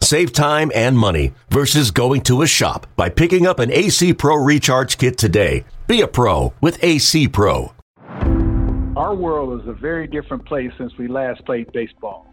Save 0.00 0.32
time 0.32 0.70
and 0.74 0.96
money 0.96 1.32
versus 1.50 1.90
going 1.90 2.20
to 2.22 2.42
a 2.42 2.46
shop 2.46 2.86
by 2.96 3.08
picking 3.08 3.46
up 3.46 3.58
an 3.58 3.72
AC 3.72 4.14
Pro 4.14 4.36
Recharge 4.36 4.98
Kit 4.98 5.18
today. 5.18 5.64
Be 5.86 6.00
a 6.00 6.06
pro 6.06 6.52
with 6.60 6.82
AC 6.82 7.28
Pro. 7.28 7.72
Our 8.96 9.14
world 9.14 9.60
is 9.60 9.68
a 9.68 9.72
very 9.72 10.06
different 10.06 10.46
place 10.46 10.70
since 10.78 10.96
we 10.96 11.08
last 11.08 11.44
played 11.44 11.72
baseball. 11.72 12.32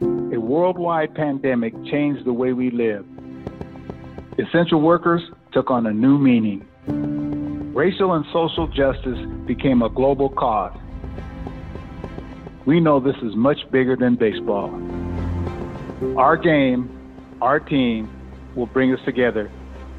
A 0.00 0.38
worldwide 0.38 1.14
pandemic 1.14 1.74
changed 1.86 2.24
the 2.24 2.32
way 2.32 2.52
we 2.52 2.70
live. 2.70 3.04
Essential 4.38 4.80
workers 4.80 5.22
took 5.52 5.70
on 5.70 5.86
a 5.86 5.92
new 5.92 6.18
meaning. 6.18 6.66
Racial 7.74 8.14
and 8.14 8.24
social 8.32 8.66
justice 8.68 9.18
became 9.46 9.82
a 9.82 9.90
global 9.90 10.28
cause. 10.28 10.76
We 12.64 12.80
know 12.80 13.00
this 13.00 13.16
is 13.22 13.34
much 13.34 13.58
bigger 13.70 13.96
than 13.96 14.16
baseball. 14.16 14.70
Our 16.00 16.38
game, 16.38 16.88
our 17.42 17.60
team, 17.60 18.08
will 18.54 18.64
bring 18.64 18.90
us 18.94 19.00
together 19.04 19.50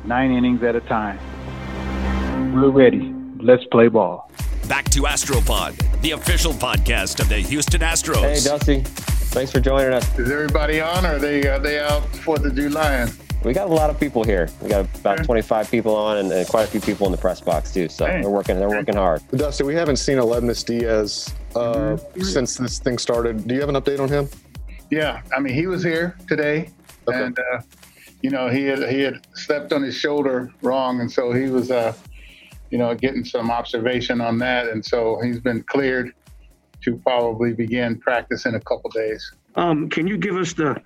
nine 0.04 0.32
innings 0.32 0.64
at 0.64 0.76
a 0.76 0.82
time. 0.82 1.20
We're 2.56 2.72
ready. 2.72 3.14
Let's 3.38 3.64
play 3.66 3.88
ball. 3.88 4.32
Back 4.68 4.86
to 4.86 5.02
Astropod, 5.04 6.02
the 6.02 6.12
official 6.12 6.54
podcast 6.54 7.20
of 7.20 7.30
the 7.30 7.38
Houston 7.38 7.82
Astros. 7.82 8.16
Hey, 8.16 8.44
Dusty. 8.44 8.82
Thanks 8.82 9.52
for 9.52 9.60
joining 9.60 9.94
us. 9.94 10.18
Is 10.18 10.32
everybody 10.32 10.82
on, 10.82 11.06
or 11.06 11.10
are 11.10 11.20
they 11.20 11.48
are 11.48 11.60
they 11.60 11.80
out 11.80 12.04
for 12.16 12.40
the 12.40 12.50
July? 12.50 13.08
We 13.46 13.54
got 13.54 13.70
a 13.70 13.74
lot 13.74 13.92
of 13.92 14.00
people 14.00 14.24
here. 14.24 14.50
We 14.60 14.70
got 14.70 14.88
about 14.98 15.24
25 15.24 15.70
people 15.70 15.96
on, 15.96 16.18
and, 16.18 16.32
and 16.32 16.48
quite 16.48 16.64
a 16.64 16.68
few 16.68 16.82
people 16.82 17.06
in 17.06 17.12
the 17.12 17.18
press 17.20 17.42
box 17.42 17.72
too. 17.72 17.90
So 17.90 18.06
they're 18.06 18.28
working. 18.28 18.58
They're 18.58 18.70
working 18.70 18.96
hard. 18.96 19.22
Dusty, 19.36 19.66
we 19.66 19.76
haven't 19.76 19.98
seen 19.98 20.18
Aledmys 20.18 20.66
Diaz 20.66 21.32
uh, 21.56 21.74
mm-hmm. 21.74 22.24
since 22.24 22.58
this 22.58 22.80
thing 22.80 22.98
started. 22.98 23.48
Do 23.48 23.54
you 23.54 23.60
have 23.60 23.70
an 23.70 23.76
update 23.76 24.00
on 24.00 24.10
him? 24.10 24.28
Yeah, 24.92 25.22
I 25.36 25.40
mean, 25.40 25.54
he 25.54 25.68
was 25.68 25.82
here 25.82 26.18
today, 26.28 26.70
okay. 27.08 27.24
and 27.24 27.40
uh, 27.40 27.62
you 28.22 28.30
know, 28.30 28.50
he 28.50 28.66
had 28.66 28.90
he 28.90 29.00
had 29.00 29.26
stepped 29.34 29.72
on 29.72 29.82
his 29.82 29.96
shoulder 29.96 30.52
wrong, 30.62 31.00
and 31.00 31.10
so 31.10 31.32
he 31.32 31.50
was, 31.50 31.72
uh, 31.72 31.94
you 32.70 32.78
know, 32.78 32.94
getting 32.94 33.24
some 33.24 33.50
observation 33.50 34.20
on 34.20 34.38
that, 34.40 34.68
and 34.68 34.84
so 34.84 35.18
he's 35.24 35.40
been 35.40 35.64
cleared 35.64 36.14
to 36.84 36.98
probably 36.98 37.54
begin 37.54 37.98
practice 38.00 38.46
in 38.46 38.56
a 38.56 38.60
couple 38.60 38.90
days. 38.90 39.32
Um, 39.56 39.90
can 39.90 40.08
you 40.08 40.18
give 40.18 40.36
us 40.36 40.52
the 40.54 40.82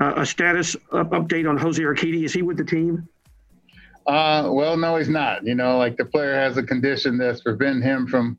uh, 0.00 0.14
a 0.16 0.26
status 0.26 0.74
update 0.92 1.48
on 1.48 1.56
Jose 1.56 1.80
Urquidy? 1.80 2.24
Is 2.24 2.32
he 2.32 2.42
with 2.42 2.56
the 2.56 2.64
team? 2.64 3.08
Uh, 4.08 4.48
well, 4.52 4.76
no, 4.76 4.96
he's 4.96 5.08
not. 5.08 5.46
You 5.46 5.54
know, 5.54 5.78
like 5.78 5.96
the 5.96 6.04
player 6.04 6.34
has 6.34 6.56
a 6.56 6.64
condition 6.64 7.16
that's 7.16 7.42
preventing 7.42 7.82
him 7.82 8.08
from, 8.08 8.38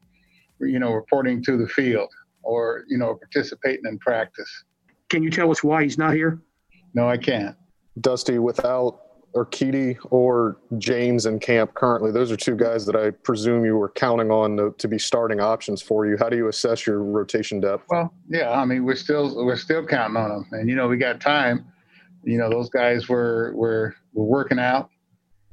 you 0.59 0.79
know, 0.79 0.91
reporting 0.91 1.41
to 1.45 1.55
the 1.55 1.67
field 1.67 2.09
or 2.47 2.83
you 2.87 2.97
know 2.97 3.13
participating 3.15 3.85
in 3.85 3.99
practice. 3.99 4.63
Can 5.09 5.23
you 5.23 5.29
tell 5.29 5.51
us 5.51 5.63
why 5.63 5.83
he's 5.83 5.97
not 5.97 6.13
here? 6.13 6.41
No, 6.93 7.09
I 7.09 7.17
can't. 7.17 7.55
Dusty, 8.01 8.39
without 8.39 9.01
Urquidy 9.33 9.97
or 10.09 10.57
James 10.77 11.25
in 11.25 11.39
camp 11.39 11.73
currently, 11.73 12.11
those 12.11 12.31
are 12.31 12.37
two 12.37 12.55
guys 12.55 12.85
that 12.85 12.95
I 12.95 13.11
presume 13.11 13.65
you 13.65 13.77
were 13.77 13.89
counting 13.89 14.31
on 14.31 14.57
to, 14.57 14.73
to, 14.77 14.87
be 14.87 14.97
starting 14.97 15.39
options 15.39 15.81
for 15.81 16.05
you. 16.05 16.17
How 16.17 16.29
do 16.29 16.37
you 16.37 16.47
assess 16.47 16.85
your 16.85 17.03
rotation 17.03 17.59
depth? 17.59 17.85
Well, 17.89 18.13
yeah, 18.29 18.51
I 18.51 18.65
mean 18.65 18.83
we're 18.83 18.95
still 18.95 19.45
we're 19.45 19.57
still 19.57 19.85
counting 19.85 20.17
on 20.17 20.29
them, 20.29 20.47
and 20.51 20.69
you 20.69 20.75
know 20.75 20.87
we 20.87 20.97
got 20.97 21.21
time. 21.21 21.71
You 22.23 22.37
know 22.37 22.49
those 22.49 22.69
guys 22.69 23.07
were 23.07 23.53
were 23.55 23.95
were 24.13 24.25
working 24.25 24.59
out. 24.59 24.89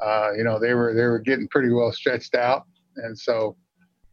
Uh, 0.00 0.30
you 0.36 0.44
know 0.44 0.58
they 0.58 0.74
were 0.74 0.94
they 0.94 1.04
were 1.04 1.18
getting 1.18 1.48
pretty 1.48 1.70
well 1.70 1.92
stretched 1.92 2.34
out, 2.34 2.64
and 2.96 3.18
so 3.18 3.56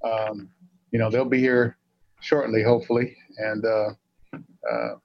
um, 0.04 0.50
you 0.92 1.00
know 1.00 1.10
they'll 1.10 1.26
be 1.26 1.40
here 1.40 1.78
shortly, 2.20 2.62
hopefully, 2.62 3.16
and 3.38 3.66
uh, 3.66 3.90
uh, 4.72 4.96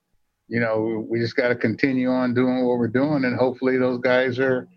you 0.49 0.61
know, 0.61 1.05
we 1.09 1.19
just 1.19 1.37
got 1.37 1.49
to 1.49 1.55
continue 1.55 2.09
on 2.09 2.35
doing 2.35 2.65
what 2.65 2.79
we're 2.79 2.89
doing, 2.89 3.25
and 3.25 3.39
hopefully 3.39 3.79
those 3.79 3.99
guys 3.99 4.39
are 4.39 4.69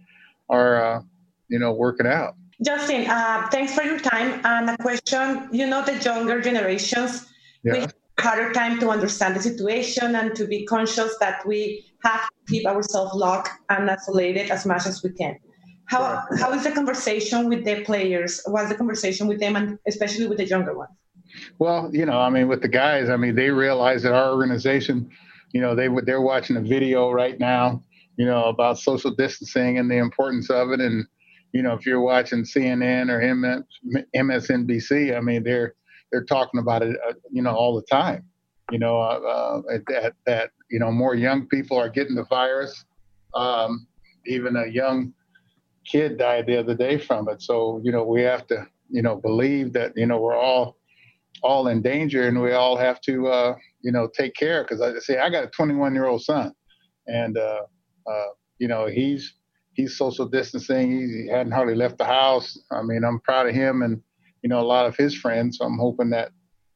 are 0.49 0.83
uh, 0.83 1.01
you 1.47 1.59
know 1.59 1.73
working 1.73 2.07
out. 2.07 2.35
Justin, 2.65 3.05
uh, 3.07 3.47
thanks 3.51 3.73
for 3.73 3.83
your 3.83 3.99
time. 3.99 4.41
And 4.43 4.69
a 4.69 4.77
question: 4.77 5.47
You 5.51 5.67
know, 5.67 5.83
the 5.83 5.95
younger 5.97 6.41
generations 6.41 7.27
yeah. 7.63 7.73
we 7.73 7.79
have 7.79 7.93
harder 8.19 8.51
time 8.51 8.79
to 8.79 8.89
understand 8.89 9.35
the 9.35 9.41
situation 9.41 10.15
and 10.15 10.35
to 10.35 10.45
be 10.45 10.65
conscious 10.65 11.17
that 11.19 11.45
we 11.45 11.85
have 12.03 12.21
to 12.21 12.51
keep 12.51 12.65
ourselves 12.65 13.13
locked 13.13 13.49
and 13.69 13.89
isolated 13.89 14.51
as 14.51 14.65
much 14.65 14.85
as 14.85 15.03
we 15.03 15.11
can. 15.11 15.37
How, 15.85 16.23
how 16.37 16.51
is 16.53 16.63
the 16.63 16.71
conversation 16.71 17.49
with 17.49 17.65
the 17.65 17.83
players? 17.83 18.41
What's 18.45 18.69
the 18.69 18.75
conversation 18.75 19.27
with 19.27 19.39
them, 19.39 19.55
and 19.55 19.79
especially 19.87 20.27
with 20.27 20.37
the 20.37 20.45
younger 20.45 20.77
ones? 20.77 20.91
Well, 21.57 21.89
you 21.93 22.05
know, 22.05 22.19
I 22.19 22.29
mean, 22.29 22.47
with 22.47 22.61
the 22.61 22.67
guys, 22.67 23.09
I 23.09 23.17
mean, 23.17 23.35
they 23.35 23.49
realize 23.49 24.03
that 24.03 24.13
our 24.13 24.31
organization 24.31 25.09
you 25.51 25.61
know, 25.61 25.75
they 25.75 25.87
they're 26.05 26.21
watching 26.21 26.57
a 26.57 26.61
video 26.61 27.11
right 27.11 27.39
now, 27.39 27.83
you 28.17 28.25
know, 28.25 28.45
about 28.45 28.79
social 28.79 29.11
distancing 29.11 29.77
and 29.77 29.89
the 29.89 29.97
importance 29.97 30.49
of 30.49 30.71
it. 30.71 30.79
And 30.79 31.05
you 31.53 31.63
know, 31.63 31.73
if 31.73 31.85
you're 31.85 32.01
watching 32.01 32.43
CNN 32.43 33.09
or 33.09 33.19
MSNBC, 34.15 35.15
I 35.15 35.19
mean, 35.21 35.43
they're 35.43 35.75
they're 36.11 36.25
talking 36.25 36.59
about 36.59 36.83
it, 36.83 36.97
uh, 37.07 37.13
you 37.31 37.41
know, 37.41 37.55
all 37.55 37.75
the 37.75 37.85
time. 37.87 38.23
You 38.71 38.79
know, 38.79 38.99
uh, 38.99 39.61
uh, 39.67 39.77
that 39.87 40.13
that 40.25 40.51
you 40.69 40.79
know 40.79 40.91
more 40.91 41.15
young 41.15 41.47
people 41.47 41.77
are 41.77 41.89
getting 41.89 42.15
the 42.15 42.25
virus. 42.25 42.85
Um, 43.33 43.87
even 44.25 44.55
a 44.55 44.67
young 44.67 45.13
kid 45.85 46.17
died 46.17 46.45
the 46.45 46.57
other 46.57 46.75
day 46.75 46.97
from 46.97 47.29
it. 47.29 47.41
So 47.41 47.81
you 47.83 47.91
know, 47.91 48.03
we 48.03 48.21
have 48.21 48.45
to 48.47 48.67
you 48.89 49.01
know 49.01 49.15
believe 49.15 49.73
that 49.73 49.93
you 49.95 50.05
know 50.05 50.19
we're 50.19 50.37
all 50.37 50.78
all 51.41 51.67
in 51.67 51.81
danger 51.81 52.27
and 52.27 52.41
we 52.41 52.53
all 52.53 52.77
have 52.77 52.99
to 53.01 53.27
uh, 53.27 53.55
you 53.81 53.91
know 53.91 54.07
take 54.07 54.35
care 54.35 54.63
because 54.63 54.81
I 54.81 54.97
say 54.99 55.19
I 55.19 55.29
got 55.29 55.43
a 55.43 55.47
21 55.47 55.93
year 55.93 56.05
old 56.05 56.21
son 56.21 56.53
and 57.07 57.37
uh, 57.37 57.61
uh, 58.07 58.27
you 58.59 58.67
know 58.67 58.85
he's 58.85 59.33
he's 59.73 59.97
social 59.97 60.27
distancing. 60.27 60.91
He 60.91 61.27
hadn't 61.29 61.53
hardly 61.53 61.75
left 61.75 61.97
the 61.97 62.05
house. 62.05 62.57
I 62.71 62.81
mean 62.81 63.03
I'm 63.03 63.19
proud 63.21 63.47
of 63.47 63.55
him 63.55 63.81
and 63.81 64.01
you 64.41 64.49
know 64.49 64.59
a 64.59 64.61
lot 64.61 64.85
of 64.85 64.95
his 64.95 65.15
friends. 65.15 65.57
So 65.57 65.65
I'm 65.65 65.77
hoping 65.77 66.09
that 66.11 66.31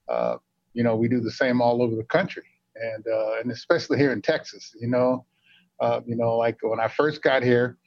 uh, 0.09 0.38
you 0.74 0.84
know 0.84 0.95
we 0.95 1.07
do 1.07 1.19
the 1.19 1.31
same 1.31 1.62
all 1.62 1.81
over 1.81 1.95
the 1.95 2.03
country 2.06 2.45
and 2.75 3.06
uh, 3.07 3.40
and 3.40 3.51
especially 3.51 3.97
here 3.97 4.12
in 4.12 4.22
Texas 4.22 4.74
you 4.80 4.88
know 4.88 5.25
uh, 5.80 6.01
you 6.06 6.16
know 6.16 6.38
like 6.38 6.57
when 6.62 6.80
I 6.80 6.88
first 6.88 7.22
got 7.22 7.44
here 7.44 7.78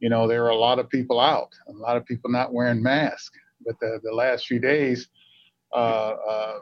you 0.00 0.08
know 0.08 0.26
there 0.26 0.42
were 0.42 0.50
a 0.50 0.56
lot 0.56 0.78
of 0.78 0.88
people 0.88 1.20
out 1.20 1.50
a 1.68 1.72
lot 1.72 1.96
of 1.96 2.04
people 2.06 2.30
not 2.30 2.52
wearing 2.52 2.82
masks. 2.82 3.38
But 3.64 3.78
the, 3.78 4.00
the 4.02 4.12
last 4.12 4.48
few 4.48 4.58
days 4.58 5.08
uh, 5.72 6.14
uh, 6.28 6.58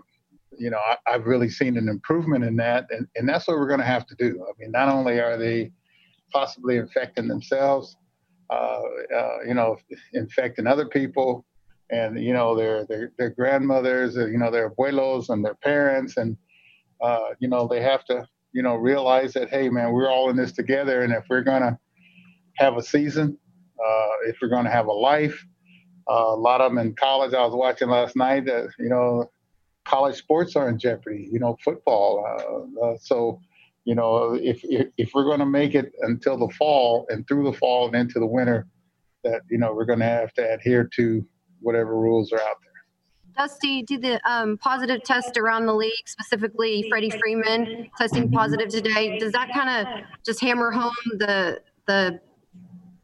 you 0.59 0.71
know, 0.71 0.79
I, 0.79 1.13
have 1.13 1.27
really 1.27 1.49
seen 1.49 1.77
an 1.77 1.89
improvement 1.89 2.45
in 2.45 2.57
that, 2.57 2.87
and, 2.91 3.07
and 3.17 3.29
that's 3.29 3.47
what 3.47 3.57
we're 3.57 3.69
going 3.69 3.81
to 3.81 3.87
have 3.87 4.07
to 4.07 4.15
do. 4.17 4.45
I 4.49 4.53
mean, 4.59 4.71
not 4.71 4.89
only 4.89 5.21
are 5.21 5.37
they 5.37 5.73
possibly 6.33 6.77
infecting 6.77 7.29
themselves, 7.29 7.97
uh, 8.51 8.81
uh, 9.15 9.39
you 9.47 9.55
know, 9.55 9.79
infecting 10.13 10.67
other 10.67 10.87
people, 10.87 11.45
and 11.91 12.23
you 12.23 12.33
know, 12.33 12.55
their 12.55 12.85
their 12.87 13.13
their 13.19 13.31
grandmothers, 13.31 14.17
you 14.17 14.39
know, 14.39 14.51
their 14.51 14.71
abuelos 14.71 15.29
and 15.29 15.45
their 15.45 15.55
parents, 15.55 16.17
and 16.17 16.37
uh, 17.01 17.31
you 17.39 17.49
know, 17.49 17.67
they 17.67 17.81
have 17.81 18.05
to, 18.05 18.27
you 18.53 18.63
know, 18.63 18.77
realize 18.77 19.33
that 19.33 19.49
hey, 19.51 19.69
man, 19.69 19.93
we're 19.93 20.11
all 20.11 20.31
in 20.31 20.37
this 20.37 20.53
together, 20.53 21.03
and 21.03 21.13
if 21.13 21.25
we're 21.31 21.43
going 21.43 21.63
to 21.63 21.79
have 22.57 22.77
a 22.77 22.83
season, 22.83 23.39
if 24.27 24.37
we're 24.43 24.49
going 24.49 24.65
to 24.65 24.71
have 24.71 24.87
a 24.87 24.93
life, 24.93 25.35
uh, 25.35 25.60
a 26.11 26.35
lot 26.35 26.61
of 26.61 26.71
them 26.73 26.79
in 26.79 26.95
college. 26.95 27.35
I 27.35 27.45
was 27.45 27.55
watching 27.55 27.89
last 27.89 28.17
night 28.17 28.47
that 28.47 28.71
you 28.79 28.89
know 28.89 29.31
college 29.85 30.17
sports 30.17 30.57
are 30.57 30.69
in 30.69 30.79
jeopardy. 30.79 31.29
You 31.31 31.39
know, 31.39 31.57
football. 31.63 32.25
Uh, 32.27 32.85
uh, 32.85 32.97
so, 33.01 33.41
you 33.85 33.95
know, 33.95 34.35
if 34.35 34.61
if, 34.65 34.89
if 34.97 35.11
we're 35.15 35.25
going 35.25 35.39
to 35.39 35.47
make 35.47 35.75
it 35.75 35.93
until 36.03 36.37
the 36.37 36.49
fall 36.59 37.07
and 37.11 37.27
through 37.27 37.45
the 37.45 37.57
fall 37.57 37.87
and 37.87 37.95
into 37.95 38.19
the 38.19 38.27
winter, 38.27 38.67
that 39.25 39.43
you 39.51 39.59
know 39.59 39.73
we're 39.73 39.85
going 39.85 40.01
to 40.01 40.05
have 40.05 40.33
to 40.35 40.55
adhere 40.55 40.89
to 40.97 41.25
whatever 41.61 41.97
rules 41.97 42.33
are 42.33 42.41
out 42.41 42.57
there. 42.63 42.71
Dusty, 43.37 43.83
do 43.83 43.97
the 43.97 44.21
um, 44.29 44.59
positive 44.59 45.03
test 45.05 45.39
around 45.39 45.67
the 45.67 45.75
league, 45.75 46.07
specifically 46.07 46.87
Freddie 46.89 47.11
Freeman 47.11 47.89
testing 47.97 48.31
positive 48.31 48.69
today, 48.69 49.19
does 49.19 49.33
that 49.33 49.53
kind 49.55 49.87
of 49.87 50.05
just 50.25 50.41
hammer 50.41 50.71
home 50.71 50.93
the 51.19 51.61
the 51.87 52.21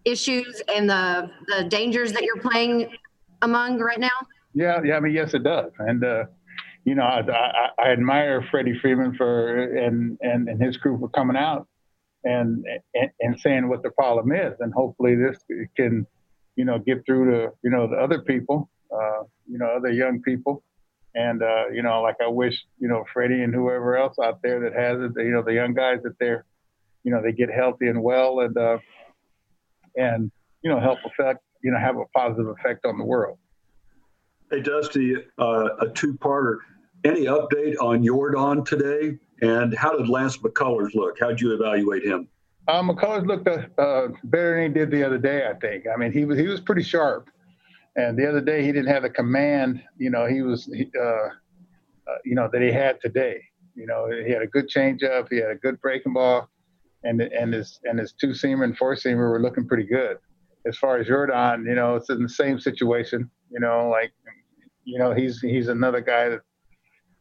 issues 0.06 0.62
and 0.74 0.88
the 0.88 1.30
the 1.48 1.64
dangers 1.64 2.12
that 2.12 2.22
you're 2.22 2.40
playing 2.40 2.96
among 3.42 3.78
right 3.78 4.00
now? 4.00 4.08
Yeah, 4.54 4.80
yeah. 4.82 4.96
I 4.96 5.00
mean, 5.00 5.12
yes, 5.12 5.34
it 5.34 5.42
does. 5.42 5.72
And 5.78 6.02
uh, 6.04 6.24
you 6.84 6.94
know, 6.94 7.02
I, 7.02 7.20
I, 7.20 7.68
I, 7.78 7.90
admire 7.90 8.46
Freddie 8.50 8.78
Freeman 8.78 9.14
for 9.14 9.76
and 9.76 10.16
and 10.22 10.48
and 10.48 10.62
his 10.62 10.76
crew 10.76 10.98
for 10.98 11.08
coming 11.10 11.36
out 11.36 11.68
and, 12.24 12.64
and 12.94 13.10
and 13.20 13.40
saying 13.40 13.68
what 13.68 13.82
the 13.82 13.90
problem 13.90 14.32
is, 14.32 14.54
and 14.60 14.72
hopefully 14.72 15.16
this 15.16 15.38
can, 15.76 16.06
you 16.54 16.64
know, 16.64 16.78
get 16.78 17.04
through 17.04 17.30
to 17.32 17.52
you 17.62 17.70
know 17.70 17.86
the 17.86 17.96
other 17.96 18.22
people. 18.22 18.70
Uh, 18.90 19.24
you 19.48 19.58
know, 19.58 19.66
other 19.66 19.90
young 19.90 20.22
people. 20.22 20.62
And, 21.14 21.42
uh, 21.42 21.68
you 21.72 21.82
know, 21.82 22.02
like 22.02 22.16
I 22.22 22.28
wish, 22.28 22.62
you 22.78 22.88
know, 22.88 23.04
Freddie 23.12 23.42
and 23.42 23.54
whoever 23.54 23.96
else 23.96 24.18
out 24.22 24.40
there 24.42 24.60
that 24.60 24.74
has 24.74 25.00
it, 25.00 25.12
you 25.16 25.30
know, 25.30 25.42
the 25.42 25.54
young 25.54 25.72
guys 25.72 26.00
that 26.02 26.18
they're, 26.20 26.44
you 27.04 27.10
know, 27.10 27.22
they 27.22 27.32
get 27.32 27.50
healthy 27.50 27.88
and 27.88 28.02
well 28.02 28.40
and, 28.40 28.56
uh, 28.56 28.78
and, 29.96 30.30
you 30.62 30.70
know, 30.70 30.80
help 30.80 30.98
affect, 31.04 31.40
you 31.62 31.70
know, 31.70 31.78
have 31.78 31.96
a 31.96 32.04
positive 32.14 32.48
effect 32.48 32.84
on 32.84 32.98
the 32.98 33.04
world. 33.04 33.38
Hey, 34.50 34.60
Dusty, 34.60 35.16
uh, 35.38 35.68
a 35.80 35.88
two-parter. 35.88 36.58
Any 37.04 37.26
update 37.26 37.76
on 37.80 38.02
Yordan 38.02 38.64
today? 38.64 39.18
And 39.42 39.76
how 39.76 39.96
did 39.96 40.08
Lance 40.08 40.38
McCullers 40.38 40.94
look? 40.94 41.18
How 41.20 41.28
did 41.28 41.40
you 41.40 41.54
evaluate 41.54 42.04
him? 42.04 42.28
Uh, 42.68 42.82
McCullers 42.82 43.26
looked 43.26 43.46
uh, 43.46 44.08
better 44.24 44.54
than 44.54 44.62
he 44.62 44.68
did 44.68 44.90
the 44.90 45.04
other 45.04 45.18
day. 45.18 45.46
I 45.46 45.54
think. 45.54 45.84
I 45.92 45.96
mean, 45.96 46.10
he 46.10 46.24
was 46.24 46.38
he 46.38 46.48
was 46.48 46.60
pretty 46.60 46.82
sharp, 46.82 47.30
and 47.94 48.18
the 48.18 48.28
other 48.28 48.40
day 48.40 48.64
he 48.64 48.72
didn't 48.72 48.88
have 48.88 49.02
the 49.02 49.10
command. 49.10 49.82
You 49.98 50.10
know, 50.10 50.26
he 50.26 50.42
was, 50.42 50.68
uh, 50.68 51.04
uh, 51.04 51.28
you 52.24 52.34
know, 52.34 52.48
that 52.52 52.62
he 52.62 52.72
had 52.72 53.00
today. 53.00 53.40
You 53.74 53.86
know, 53.86 54.10
he 54.10 54.32
had 54.32 54.42
a 54.42 54.46
good 54.46 54.68
changeup. 54.68 55.28
He 55.30 55.36
had 55.36 55.50
a 55.50 55.54
good 55.54 55.80
breaking 55.80 56.14
ball, 56.14 56.48
and 57.04 57.20
and 57.20 57.52
his 57.52 57.80
and 57.84 57.98
his 57.98 58.12
two 58.12 58.28
seamer 58.28 58.64
and 58.64 58.76
four 58.76 58.94
seamer 58.94 59.30
were 59.30 59.40
looking 59.40 59.66
pretty 59.66 59.84
good. 59.84 60.18
As 60.66 60.76
far 60.76 60.98
as 60.98 61.06
Yordan, 61.06 61.66
you 61.66 61.74
know, 61.74 61.94
it's 61.96 62.10
in 62.10 62.22
the 62.22 62.28
same 62.28 62.58
situation. 62.58 63.30
You 63.50 63.60
know, 63.60 63.88
like, 63.88 64.12
you 64.84 64.98
know, 64.98 65.12
he's 65.12 65.40
he's 65.40 65.68
another 65.68 66.00
guy 66.00 66.28
that, 66.28 66.40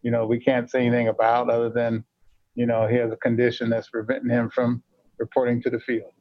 you 0.02 0.12
know, 0.12 0.26
we 0.26 0.40
can't 0.40 0.70
say 0.70 0.86
anything 0.86 1.10
about 1.10 1.50
other 1.50 1.70
than, 1.70 2.04
you 2.56 2.66
know, 2.66 2.88
he 2.88 2.96
has 2.96 3.12
a 3.12 3.18
condition 3.18 3.70
that's 3.70 3.90
preventing 3.90 4.30
him 4.30 4.50
from 4.50 4.82
reporting 5.20 5.62
to 5.62 5.70
the 5.70 5.80
field. 5.80 6.12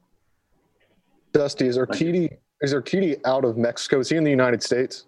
Dusty, 1.32 1.66
is 1.66 1.78
Urquidy 1.78 2.36
is 2.60 2.74
Urquidy 2.74 3.20
out 3.24 3.44
of 3.44 3.56
Mexico? 3.56 4.00
Is 4.00 4.08
he 4.08 4.16
in 4.16 4.24
the 4.24 4.30
United 4.30 4.62
States? 4.62 5.06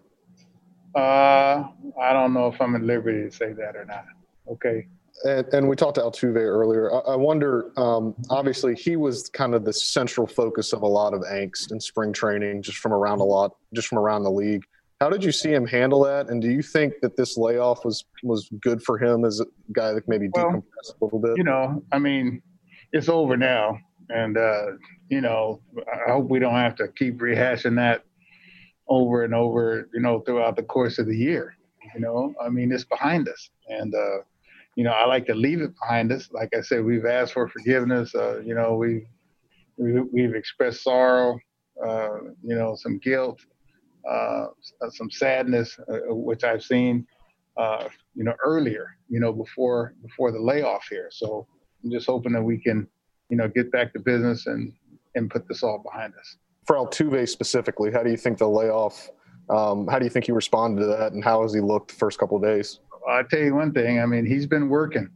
Uh, 0.95 1.69
I 2.01 2.13
don't 2.13 2.33
know 2.33 2.49
if 2.49 2.61
I'm 2.61 2.75
at 2.75 2.83
liberty 2.83 3.25
to 3.25 3.31
say 3.31 3.53
that 3.53 3.77
or 3.77 3.85
not. 3.85 4.07
Okay. 4.49 4.87
And, 5.25 5.47
and 5.53 5.69
we 5.69 5.77
talked 5.77 5.97
to 5.97 6.03
Altuve 6.03 6.37
earlier. 6.37 6.93
I, 6.93 7.13
I 7.13 7.17
wonder. 7.17 7.73
Um, 7.79 8.15
obviously, 8.31 8.75
he 8.75 8.97
was 8.97 9.29
kind 9.29 9.55
of 9.55 9.65
the 9.65 9.73
central 9.73 10.27
focus 10.27 10.73
of 10.73 10.83
a 10.83 10.87
lot 10.87 11.15
of 11.15 11.23
angst 11.23 11.73
in 11.73 11.81
spring 11.81 12.13
training, 12.13 12.63
just 12.63 12.79
from 12.79 12.93
around 12.93 13.21
a 13.21 13.25
lot, 13.25 13.57
just 13.75 13.89
from 13.89 13.99
around 13.99 14.25
the 14.25 14.31
league. 14.31 14.65
How 15.01 15.11
did 15.11 15.23
you 15.23 15.33
see 15.33 15.53
him 15.53 15.67
handle 15.67 16.03
that? 16.05 16.29
And 16.29 16.41
do 16.41 16.51
you 16.51 16.63
think 16.63 16.95
that 17.03 17.17
this 17.17 17.37
layoff 17.37 17.85
was 17.85 18.05
was 18.23 18.49
good 18.61 18.83
for 18.83 18.99
him 18.99 19.25
as 19.25 19.41
a 19.41 19.47
guy 19.73 19.93
that 19.93 20.09
maybe 20.09 20.29
well, 20.33 20.47
decompress 20.47 21.01
a 21.01 21.05
little 21.05 21.19
bit? 21.19 21.37
You 21.37 21.45
know, 21.45 21.83
I 21.93 21.99
mean, 21.99 22.43
it's 22.93 23.09
over 23.09 23.37
now, 23.37 23.79
and 24.09 24.39
uh, 24.39 24.73
you 25.09 25.21
know, 25.21 25.61
I 25.79 26.13
hope 26.13 26.31
we 26.31 26.39
don't 26.39 26.55
have 26.55 26.77
to 26.77 26.89
keep 26.89 27.19
rehashing 27.19 27.77
that 27.77 28.05
over 28.89 29.25
and 29.25 29.35
over, 29.35 29.89
you 29.93 30.01
know, 30.01 30.21
throughout 30.21 30.57
the 30.57 30.63
course 30.63 30.99
of 30.99 31.07
the 31.07 31.17
year. 31.17 31.57
You 31.95 32.01
know, 32.01 32.35
I 32.43 32.49
mean, 32.49 32.73
it's 32.73 32.85
behind 32.85 33.29
us, 33.29 33.51
and 33.69 33.95
uh, 33.95 34.19
you 34.77 34.85
know, 34.85 34.93
I 34.93 35.07
like 35.07 35.27
to 35.27 35.35
leave 35.35 35.63
it 35.63 35.73
behind 35.81 36.13
us. 36.13 36.29
Like 36.31 36.51
I 36.57 36.61
said, 36.61 36.85
we've 36.85 37.07
asked 37.07 37.33
for 37.33 37.49
forgiveness. 37.49 38.15
Uh, 38.15 38.41
you 38.45 38.55
know, 38.55 38.75
we, 38.75 39.07
we 39.79 40.01
we've 40.13 40.35
expressed 40.35 40.85
sorrow, 40.85 41.39
uh, 41.85 42.19
you 42.43 42.55
know, 42.55 42.77
some 42.77 42.99
guilt, 42.99 43.41
uh, 44.09 44.47
some 44.91 45.11
sadness, 45.11 45.79
uh, 45.91 46.15
which 46.15 46.45
I've 46.45 46.63
seen, 46.63 47.07
uh, 47.57 47.89
you 48.15 48.23
know, 48.23 48.35
earlier, 48.45 48.99
you 49.09 49.19
know, 49.19 49.33
before 49.33 49.95
before 50.03 50.31
the 50.31 50.41
layoff 50.41 50.87
here. 50.89 51.09
So 51.11 51.47
I'm 51.83 51.91
just 51.91 52.07
hoping 52.07 52.33
that 52.35 52.43
we 52.43 52.59
can, 52.59 52.87
you 53.31 53.39
know, 53.39 53.49
get 53.49 53.73
back 53.73 53.95
to 53.95 53.99
business 53.99 54.47
and 54.47 54.73
and 55.15 55.31
put 55.31 55.49
this 55.49 55.63
all 55.63 55.79
behind 55.79 56.13
us. 56.21 56.37
For 56.67 56.77
Altuve 56.77 57.27
specifically, 57.29 57.91
how 57.93 58.03
do 58.03 58.11
you 58.11 58.19
think 58.19 58.39
the 58.39 58.49
layoff? 58.49 59.09
Um, 59.49 59.87
how 59.87 59.99
do 59.99 60.05
you 60.05 60.11
think 60.11 60.27
he 60.27 60.33
responded 60.33 60.81
to 60.81 60.87
that, 60.89 61.13
and 61.13 61.25
how 61.25 61.43
has 61.43 61.55
he 61.55 61.61
looked 61.61 61.93
the 61.93 61.95
first 61.95 62.19
couple 62.19 62.37
of 62.37 62.43
days? 62.43 62.81
I'll 63.09 63.25
tell 63.25 63.41
you 63.41 63.55
one 63.55 63.73
thing. 63.73 64.01
I 64.01 64.07
mean, 64.07 64.27
he's 64.27 64.47
been 64.47 64.69
working. 64.69 65.11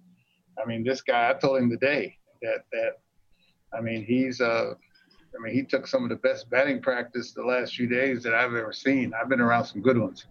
I 0.63 0.67
mean, 0.67 0.85
this 0.85 1.03
guy. 1.03 1.31
I 1.31 1.35
told 1.35 1.61
him 1.61 1.71
today 1.71 2.17
that 2.43 2.65
that. 2.73 2.93
I 3.77 3.81
mean, 3.81 4.05
he's. 4.05 4.41
Uh, 4.41 4.75
I 5.33 5.43
mean, 5.43 5.55
he 5.55 5.63
took 5.63 5.87
some 5.87 6.03
of 6.03 6.11
the 6.11 6.17
best 6.17 6.51
batting 6.51 6.83
practice 6.83 7.33
the 7.33 7.45
last 7.45 7.77
few 7.77 7.87
days 7.87 8.25
that 8.25 8.35
I've 8.35 8.55
ever 8.55 8.73
seen. 8.73 9.13
I've 9.15 9.29
been 9.29 9.41
around 9.41 9.65
some 9.65 9.81
good 9.81 9.97
ones, 9.97 10.27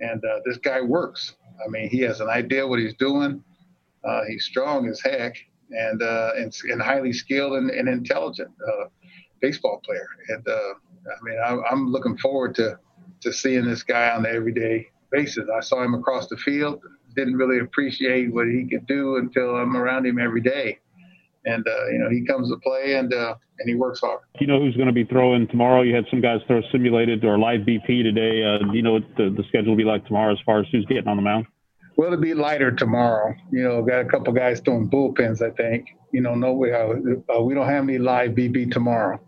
and 0.00 0.24
uh, 0.24 0.40
this 0.44 0.58
guy 0.58 0.80
works. 0.80 1.34
I 1.64 1.68
mean, 1.68 1.88
he 1.88 2.00
has 2.02 2.20
an 2.20 2.28
idea 2.28 2.66
what 2.66 2.78
he's 2.78 2.94
doing. 2.94 3.42
Uh, 4.04 4.22
he's 4.28 4.44
strong 4.44 4.88
as 4.88 5.00
heck, 5.00 5.36
and 5.70 6.02
uh, 6.02 6.30
and, 6.36 6.54
and 6.70 6.80
highly 6.80 7.12
skilled 7.12 7.54
and, 7.54 7.70
and 7.70 7.88
intelligent 7.88 8.50
uh, 8.66 8.84
baseball 9.40 9.80
player. 9.84 10.06
And 10.28 10.46
uh, 10.46 10.52
I 10.52 11.22
mean, 11.22 11.38
I, 11.44 11.58
I'm 11.70 11.90
looking 11.90 12.16
forward 12.16 12.54
to 12.56 12.78
to 13.20 13.32
seeing 13.32 13.64
this 13.66 13.82
guy 13.82 14.10
on 14.10 14.22
the 14.22 14.30
everyday 14.30 14.88
basis. 15.10 15.48
I 15.54 15.60
saw 15.60 15.82
him 15.82 15.94
across 15.94 16.28
the 16.28 16.36
field. 16.36 16.80
Didn't 17.16 17.36
really 17.36 17.60
appreciate 17.60 18.32
what 18.32 18.46
he 18.46 18.66
could 18.68 18.86
do 18.86 19.16
until 19.16 19.56
I'm 19.56 19.76
around 19.76 20.06
him 20.06 20.18
every 20.18 20.40
day. 20.40 20.78
And 21.44 21.66
uh, 21.66 21.86
you 21.92 21.98
know, 21.98 22.10
he 22.10 22.24
comes 22.26 22.50
to 22.50 22.56
play 22.58 22.96
and 22.96 23.12
uh, 23.12 23.34
and 23.58 23.68
he 23.68 23.74
works 23.74 24.00
hard. 24.00 24.20
Do 24.38 24.44
You 24.44 24.46
know 24.48 24.60
who's 24.60 24.76
going 24.76 24.88
to 24.88 24.92
be 24.92 25.04
throwing 25.04 25.48
tomorrow? 25.48 25.82
You 25.82 25.94
had 25.94 26.04
some 26.10 26.20
guys 26.20 26.40
throw 26.46 26.60
simulated 26.70 27.24
or 27.24 27.38
live 27.38 27.60
BP 27.60 28.02
today. 28.02 28.44
Uh, 28.44 28.70
do 28.70 28.76
you 28.76 28.82
know 28.82 28.94
what 28.94 29.04
the, 29.16 29.30
the 29.30 29.44
schedule 29.48 29.70
will 29.70 29.76
be 29.76 29.84
like 29.84 30.06
tomorrow 30.06 30.32
as 30.32 30.38
far 30.44 30.60
as 30.60 30.66
who's 30.70 30.84
getting 30.86 31.08
on 31.08 31.16
the 31.16 31.22
mound? 31.22 31.46
Well, 31.96 32.12
it'll 32.12 32.20
be 32.20 32.34
lighter 32.34 32.70
tomorrow. 32.70 33.34
You 33.50 33.64
know, 33.64 33.82
got 33.82 34.00
a 34.00 34.04
couple 34.04 34.32
guys 34.32 34.60
throwing 34.60 34.88
bullpens. 34.90 35.42
I 35.42 35.50
think. 35.50 35.88
You 36.12 36.20
know, 36.20 36.34
no, 36.34 36.52
we 36.52 36.72
uh, 36.72 36.94
uh 37.34 37.42
we 37.42 37.54
don't 37.54 37.68
have 37.68 37.84
any 37.84 37.98
live 37.98 38.32
BP 38.32 38.72
tomorrow, 38.72 39.20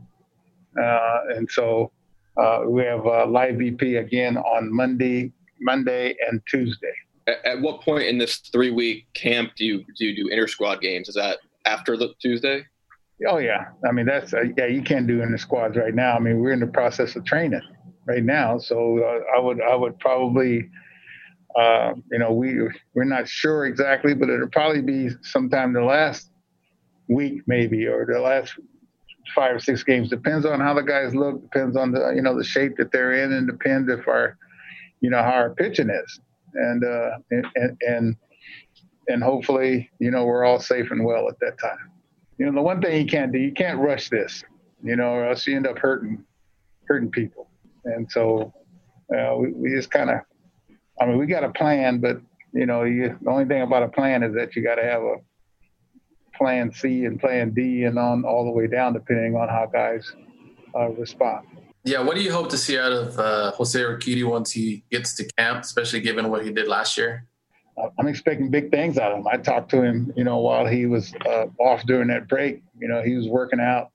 uh, 0.80 1.18
and 1.34 1.50
so 1.50 1.90
uh, 2.36 2.62
we 2.66 2.82
have 2.84 3.06
uh, 3.06 3.26
live 3.26 3.56
BP 3.56 3.98
again 3.98 4.36
on 4.36 4.72
Monday, 4.72 5.32
Monday 5.60 6.16
and 6.28 6.40
Tuesday. 6.46 6.92
At, 7.26 7.44
at 7.44 7.60
what 7.60 7.82
point 7.82 8.04
in 8.04 8.18
this 8.18 8.38
three-week 8.52 9.06
camp 9.14 9.52
do 9.56 9.64
you 9.64 9.84
do 9.96 10.06
you 10.06 10.16
do 10.16 10.28
inter 10.28 10.46
squad 10.46 10.80
games? 10.80 11.08
Is 11.08 11.14
that 11.14 11.38
after 11.66 11.96
the 11.96 12.14
Tuesday? 12.20 12.64
Oh 13.28 13.38
yeah, 13.38 13.66
I 13.86 13.92
mean 13.92 14.06
that's 14.06 14.32
uh, 14.32 14.44
yeah 14.56 14.66
you 14.66 14.82
can't 14.82 15.06
do 15.06 15.22
inter 15.22 15.36
squads 15.36 15.76
right 15.76 15.94
now. 15.94 16.16
I 16.16 16.18
mean 16.20 16.40
we're 16.40 16.52
in 16.52 16.60
the 16.60 16.66
process 16.66 17.16
of 17.16 17.24
training 17.24 17.62
right 18.06 18.24
now, 18.24 18.58
so 18.58 19.22
I 19.36 19.40
would 19.40 19.60
I 19.60 19.74
would 19.74 19.98
probably 19.98 20.70
uh, 21.56 21.94
you 22.10 22.18
know, 22.18 22.32
we 22.32 22.56
we're 22.94 23.04
not 23.04 23.28
sure 23.28 23.66
exactly, 23.66 24.14
but 24.14 24.30
it'll 24.30 24.48
probably 24.48 24.82
be 24.82 25.10
sometime 25.22 25.72
the 25.72 25.82
last 25.82 26.30
week, 27.08 27.42
maybe, 27.46 27.86
or 27.86 28.06
the 28.06 28.20
last 28.20 28.54
five 29.34 29.56
or 29.56 29.58
six 29.58 29.82
games. 29.82 30.08
Depends 30.08 30.46
on 30.46 30.60
how 30.60 30.74
the 30.74 30.82
guys 30.82 31.14
look. 31.14 31.42
Depends 31.42 31.76
on 31.76 31.92
the 31.92 32.12
you 32.14 32.22
know 32.22 32.36
the 32.36 32.44
shape 32.44 32.76
that 32.76 32.92
they're 32.92 33.12
in, 33.12 33.32
and 33.32 33.48
depends 33.48 33.90
if 33.90 34.06
our 34.06 34.36
you 35.00 35.10
know 35.10 35.22
how 35.22 35.32
our 35.32 35.54
pitching 35.54 35.90
is, 35.90 36.20
and 36.54 36.84
uh, 36.84 37.10
and 37.30 37.76
and 37.80 38.16
and 39.08 39.22
hopefully 39.22 39.90
you 39.98 40.10
know 40.10 40.24
we're 40.24 40.44
all 40.44 40.60
safe 40.60 40.90
and 40.90 41.04
well 41.04 41.28
at 41.28 41.38
that 41.40 41.58
time. 41.58 41.90
You 42.38 42.46
know, 42.46 42.52
the 42.52 42.62
one 42.62 42.80
thing 42.80 43.00
you 43.00 43.06
can't 43.06 43.32
do, 43.32 43.38
you 43.38 43.52
can't 43.52 43.78
rush 43.78 44.08
this, 44.08 44.44
you 44.82 44.96
know, 44.96 45.10
or 45.10 45.28
else 45.28 45.46
you 45.46 45.56
end 45.56 45.66
up 45.66 45.78
hurting 45.78 46.24
hurting 46.86 47.10
people. 47.10 47.50
And 47.84 48.10
so 48.10 48.52
uh, 49.14 49.36
we, 49.36 49.52
we 49.52 49.70
just 49.70 49.90
kind 49.90 50.10
of 50.10 50.20
I 51.00 51.06
mean, 51.06 51.18
we 51.18 51.26
got 51.26 51.44
a 51.44 51.50
plan, 51.50 51.98
but 51.98 52.20
you 52.52 52.66
know, 52.66 52.84
you, 52.84 53.16
the 53.22 53.30
only 53.30 53.46
thing 53.46 53.62
about 53.62 53.82
a 53.82 53.88
plan 53.88 54.22
is 54.22 54.34
that 54.34 54.54
you 54.54 54.62
got 54.62 54.74
to 54.74 54.82
have 54.82 55.02
a 55.02 55.16
plan 56.36 56.72
C 56.72 57.04
and 57.04 57.18
plan 57.18 57.50
D 57.54 57.84
and 57.84 57.98
on 57.98 58.24
all 58.24 58.44
the 58.44 58.50
way 58.50 58.66
down, 58.66 58.92
depending 58.92 59.34
on 59.34 59.48
how 59.48 59.66
guys 59.72 60.12
uh, 60.74 60.88
respond. 60.90 61.46
Yeah, 61.84 62.00
what 62.00 62.14
do 62.14 62.22
you 62.22 62.32
hope 62.32 62.50
to 62.50 62.58
see 62.58 62.78
out 62.78 62.92
of 62.92 63.18
uh, 63.18 63.52
Jose 63.52 63.78
Urquidy 63.78 64.28
once 64.28 64.50
he 64.50 64.84
gets 64.90 65.14
to 65.16 65.24
camp, 65.38 65.64
especially 65.64 66.00
given 66.00 66.28
what 66.28 66.44
he 66.44 66.52
did 66.52 66.68
last 66.68 66.96
year? 66.96 67.26
I'm 67.98 68.08
expecting 68.08 68.50
big 68.50 68.70
things 68.70 68.98
out 68.98 69.12
of 69.12 69.18
him. 69.18 69.26
I 69.26 69.38
talked 69.38 69.70
to 69.70 69.82
him, 69.82 70.12
you 70.14 70.24
know, 70.24 70.38
while 70.38 70.66
he 70.66 70.84
was 70.84 71.14
uh, 71.26 71.46
off 71.58 71.82
during 71.86 72.08
that 72.08 72.28
break. 72.28 72.62
You 72.78 72.88
know, 72.88 73.02
he 73.02 73.14
was 73.14 73.28
working 73.28 73.60
out 73.60 73.90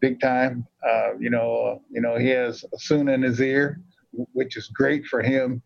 big 0.00 0.20
time. 0.20 0.66
Uh, 0.86 1.16
you 1.18 1.30
know, 1.30 1.80
you 1.90 2.02
know, 2.02 2.18
he 2.18 2.28
has 2.28 2.64
Osuna 2.74 3.12
in 3.12 3.22
his 3.22 3.40
ear, 3.40 3.80
which 4.32 4.58
is 4.58 4.68
great 4.68 5.06
for 5.06 5.22
him 5.22 5.62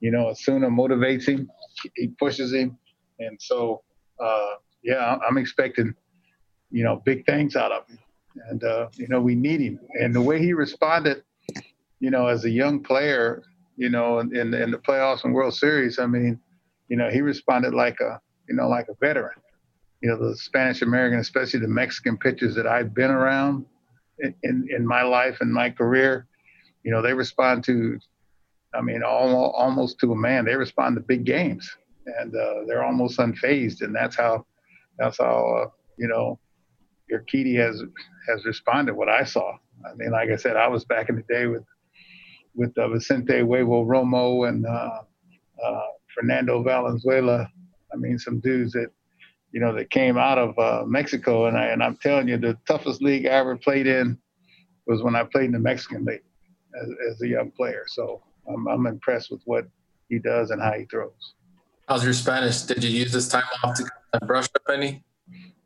you 0.00 0.10
know, 0.10 0.28
Osuna 0.28 0.68
motivates 0.68 1.26
him, 1.26 1.50
he 1.96 2.08
pushes 2.08 2.52
him, 2.52 2.78
and 3.18 3.40
so 3.40 3.82
uh, 4.22 4.54
yeah, 4.82 5.16
I'm 5.28 5.38
expecting 5.38 5.94
you 6.70 6.84
know 6.84 7.02
big 7.04 7.26
things 7.26 7.56
out 7.56 7.72
of 7.72 7.88
him, 7.88 7.98
and 8.48 8.64
uh, 8.64 8.88
you 8.94 9.08
know 9.08 9.20
we 9.20 9.34
need 9.34 9.60
him, 9.60 9.80
and 9.94 10.14
the 10.14 10.20
way 10.20 10.38
he 10.38 10.52
responded, 10.52 11.22
you 12.00 12.10
know, 12.10 12.26
as 12.26 12.44
a 12.44 12.50
young 12.50 12.82
player, 12.82 13.42
you 13.76 13.88
know, 13.88 14.18
in, 14.20 14.34
in, 14.34 14.70
the 14.70 14.78
playoffs 14.78 15.24
and 15.24 15.34
World 15.34 15.54
Series, 15.54 15.98
I 15.98 16.06
mean, 16.06 16.40
you 16.88 16.96
know, 16.96 17.10
he 17.10 17.20
responded 17.20 17.74
like 17.74 18.00
a 18.00 18.20
you 18.48 18.54
know 18.54 18.68
like 18.68 18.88
a 18.88 18.94
veteran. 19.00 19.40
You 20.00 20.10
know, 20.10 20.28
the 20.28 20.36
Spanish 20.36 20.82
American, 20.82 21.18
especially 21.18 21.60
the 21.60 21.68
Mexican 21.68 22.16
pitchers 22.16 22.54
that 22.54 22.68
I've 22.68 22.94
been 22.94 23.10
around 23.10 23.66
in, 24.20 24.32
in, 24.44 24.68
in 24.70 24.86
my 24.86 25.02
life 25.02 25.38
and 25.40 25.52
my 25.52 25.70
career, 25.70 26.28
you 26.84 26.92
know, 26.92 27.02
they 27.02 27.14
respond 27.14 27.64
to 27.64 27.98
I 28.74 28.80
mean, 28.80 29.02
almost, 29.02 29.54
almost 29.56 29.98
to 30.00 30.12
a 30.12 30.16
man. 30.16 30.44
They 30.44 30.54
respond 30.54 30.96
to 30.96 31.00
big 31.00 31.24
games, 31.24 31.68
and 32.18 32.34
uh, 32.34 32.64
they're 32.66 32.84
almost 32.84 33.18
unfazed, 33.18 33.80
and 33.80 33.94
that's 33.94 34.16
how 34.16 34.44
that's 34.98 35.18
how 35.18 35.64
uh, 35.64 35.70
you 35.96 36.08
know 36.08 36.38
Urquidy 37.12 37.56
has 37.56 37.82
has 38.28 38.44
responded. 38.44 38.94
What 38.94 39.08
I 39.08 39.24
saw. 39.24 39.56
I 39.84 39.94
mean, 39.94 40.10
like 40.10 40.30
I 40.30 40.36
said, 40.36 40.56
I 40.56 40.68
was 40.68 40.84
back 40.84 41.08
in 41.08 41.16
the 41.16 41.24
day 41.28 41.46
with 41.46 41.64
with 42.54 42.76
uh, 42.76 42.88
Vicente 42.88 43.40
Huevo 43.40 43.86
Romo 43.86 44.48
and 44.48 44.66
uh, 44.66 45.00
uh, 45.64 45.86
Fernando 46.14 46.62
Valenzuela. 46.62 47.48
I 47.92 47.96
mean, 47.96 48.18
some 48.18 48.40
dudes 48.40 48.72
that 48.72 48.88
you 49.52 49.60
know 49.60 49.74
that 49.74 49.90
came 49.90 50.18
out 50.18 50.38
of 50.38 50.58
uh, 50.58 50.84
Mexico, 50.86 51.46
and 51.46 51.56
I 51.56 51.66
and 51.66 51.82
I'm 51.82 51.96
telling 51.96 52.28
you, 52.28 52.36
the 52.36 52.58
toughest 52.66 53.02
league 53.02 53.26
I 53.26 53.30
ever 53.30 53.56
played 53.56 53.86
in 53.86 54.18
was 54.86 55.02
when 55.02 55.14
I 55.14 55.24
played 55.24 55.46
in 55.46 55.52
the 55.52 55.58
Mexican 55.58 56.04
league 56.04 56.22
as, 56.80 56.88
as 57.10 57.22
a 57.22 57.28
young 57.28 57.50
player. 57.50 57.84
So 57.86 58.22
I'm, 58.48 58.66
I'm 58.66 58.86
impressed 58.86 59.30
with 59.30 59.42
what 59.44 59.66
he 60.08 60.18
does 60.18 60.50
and 60.50 60.60
how 60.60 60.72
he 60.72 60.84
throws. 60.86 61.34
How's 61.88 62.04
your 62.04 62.12
Spanish? 62.12 62.62
Did 62.62 62.82
you 62.84 62.90
use 62.90 63.12
this 63.12 63.28
time 63.28 63.44
off 63.62 63.76
to 63.76 64.20
brush 64.26 64.46
up 64.46 64.62
any? 64.72 65.04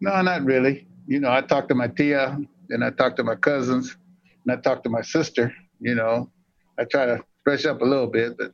No, 0.00 0.20
not 0.22 0.44
really. 0.44 0.86
You 1.06 1.20
know, 1.20 1.30
I 1.30 1.40
talked 1.40 1.68
to 1.68 1.74
my 1.74 1.88
tia, 1.88 2.38
and 2.70 2.84
I 2.84 2.90
talked 2.90 3.16
to 3.16 3.24
my 3.24 3.34
cousins, 3.34 3.96
and 4.44 4.56
I 4.56 4.60
talked 4.60 4.84
to 4.84 4.90
my 4.90 5.02
sister. 5.02 5.54
You 5.80 5.94
know, 5.94 6.30
I 6.78 6.84
try 6.84 7.06
to 7.06 7.24
brush 7.44 7.64
up 7.64 7.80
a 7.80 7.84
little 7.84 8.06
bit, 8.06 8.36
but 8.38 8.52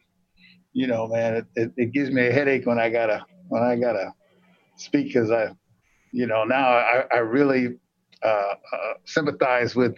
you 0.73 0.87
know, 0.87 1.09
man, 1.09 1.35
it, 1.35 1.47
it, 1.57 1.73
it 1.77 1.93
gives 1.93 2.11
me 2.11 2.27
a 2.27 2.33
headache 2.33 2.67
when 2.67 2.79
I 2.79 2.89
gotta 2.89 3.25
when 3.49 3.63
I 3.63 3.77
gotta 3.77 4.13
speak 4.77 5.09
because 5.09 5.31
I, 5.31 5.49
you 6.13 6.27
know, 6.27 6.45
now 6.45 6.69
I, 6.69 7.05
I 7.13 7.19
really 7.19 7.79
uh, 8.23 8.27
uh, 8.73 8.95
sympathize 9.05 9.75
with 9.75 9.97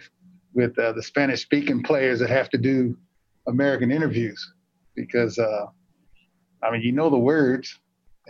with 0.53 0.77
uh, 0.77 0.91
the 0.91 1.03
Spanish 1.03 1.41
speaking 1.41 1.83
players 1.83 2.19
that 2.19 2.29
have 2.29 2.49
to 2.49 2.57
do 2.57 2.97
American 3.47 3.91
interviews 3.91 4.53
because 4.95 5.39
uh, 5.39 5.65
I 6.63 6.71
mean, 6.71 6.81
you 6.81 6.91
know 6.91 7.09
the 7.09 7.17
words, 7.17 7.79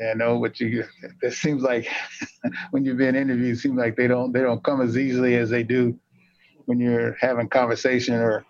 and 0.01 0.19
know 0.19 0.37
what 0.37 0.59
you. 0.59 0.83
It 1.21 1.33
seems 1.33 1.61
like 1.61 1.87
when 2.71 2.83
you're 2.83 2.95
being 2.95 3.15
interviewed, 3.15 3.55
it 3.55 3.59
seems 3.59 3.77
like 3.77 3.95
they 3.95 4.07
don't 4.07 4.31
they 4.31 4.41
don't 4.41 4.63
come 4.63 4.81
as 4.81 4.97
easily 4.97 5.35
as 5.35 5.49
they 5.49 5.63
do 5.63 5.97
when 6.65 6.79
you're 6.79 7.15
having 7.19 7.47
conversation 7.47 8.15
or 8.15 8.45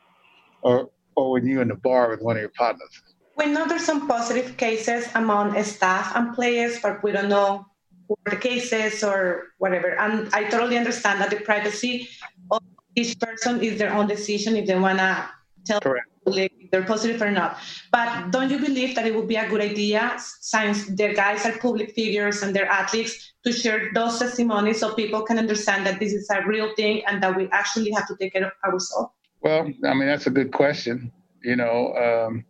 or 0.61 0.89
or 1.15 1.31
when 1.31 1.45
you're 1.45 1.61
in 1.61 1.67
the 1.67 1.75
bar 1.75 2.09
with 2.09 2.21
one 2.21 2.35
of 2.37 2.41
your 2.41 2.51
partners. 2.57 2.89
We 3.37 3.45
know 3.47 3.65
there's 3.67 3.85
some 3.85 4.07
positive 4.07 4.57
cases 4.57 5.07
among 5.15 5.61
staff 5.63 6.15
and 6.15 6.33
players, 6.33 6.79
but 6.81 7.03
we 7.03 7.11
don't 7.11 7.29
know 7.29 7.65
who 8.07 8.15
the 8.25 8.35
cases 8.35 9.03
or 9.03 9.47
whatever. 9.57 9.99
And 9.99 10.29
I 10.33 10.43
totally 10.45 10.77
understand 10.77 11.21
that 11.21 11.29
the 11.29 11.41
privacy 11.41 12.09
of 12.51 12.61
each 12.95 13.19
person 13.19 13.61
is 13.63 13.79
their 13.79 13.93
own 13.93 14.07
decision 14.07 14.55
if 14.55 14.67
they 14.67 14.77
wanna 14.77 15.29
tell 15.65 15.79
Correct 15.79 16.10
they're 16.25 16.83
positive 16.85 17.21
or 17.21 17.31
not. 17.31 17.57
But 17.91 18.31
don't 18.31 18.49
you 18.49 18.59
believe 18.59 18.95
that 18.95 19.05
it 19.05 19.15
would 19.15 19.27
be 19.27 19.35
a 19.35 19.49
good 19.49 19.61
idea, 19.61 20.15
since 20.39 20.87
their 20.87 21.13
guys 21.13 21.45
are 21.45 21.57
public 21.57 21.93
figures 21.93 22.43
and 22.43 22.55
they're 22.55 22.69
athletes, 22.69 23.33
to 23.43 23.51
share 23.51 23.89
those 23.93 24.19
testimonies 24.19 24.79
so 24.79 24.93
people 24.93 25.23
can 25.23 25.39
understand 25.39 25.85
that 25.87 25.99
this 25.99 26.13
is 26.13 26.29
a 26.29 26.45
real 26.45 26.73
thing 26.75 27.01
and 27.07 27.21
that 27.23 27.35
we 27.35 27.49
actually 27.51 27.91
have 27.91 28.07
to 28.07 28.15
take 28.17 28.33
care 28.33 28.45
of 28.45 28.51
ourselves? 28.63 29.11
Well, 29.41 29.67
I 29.83 29.93
mean, 29.93 30.07
that's 30.07 30.27
a 30.27 30.31
good 30.31 30.51
question. 30.51 31.11
You 31.43 31.55
know, 31.55 31.95
um, 31.95 32.45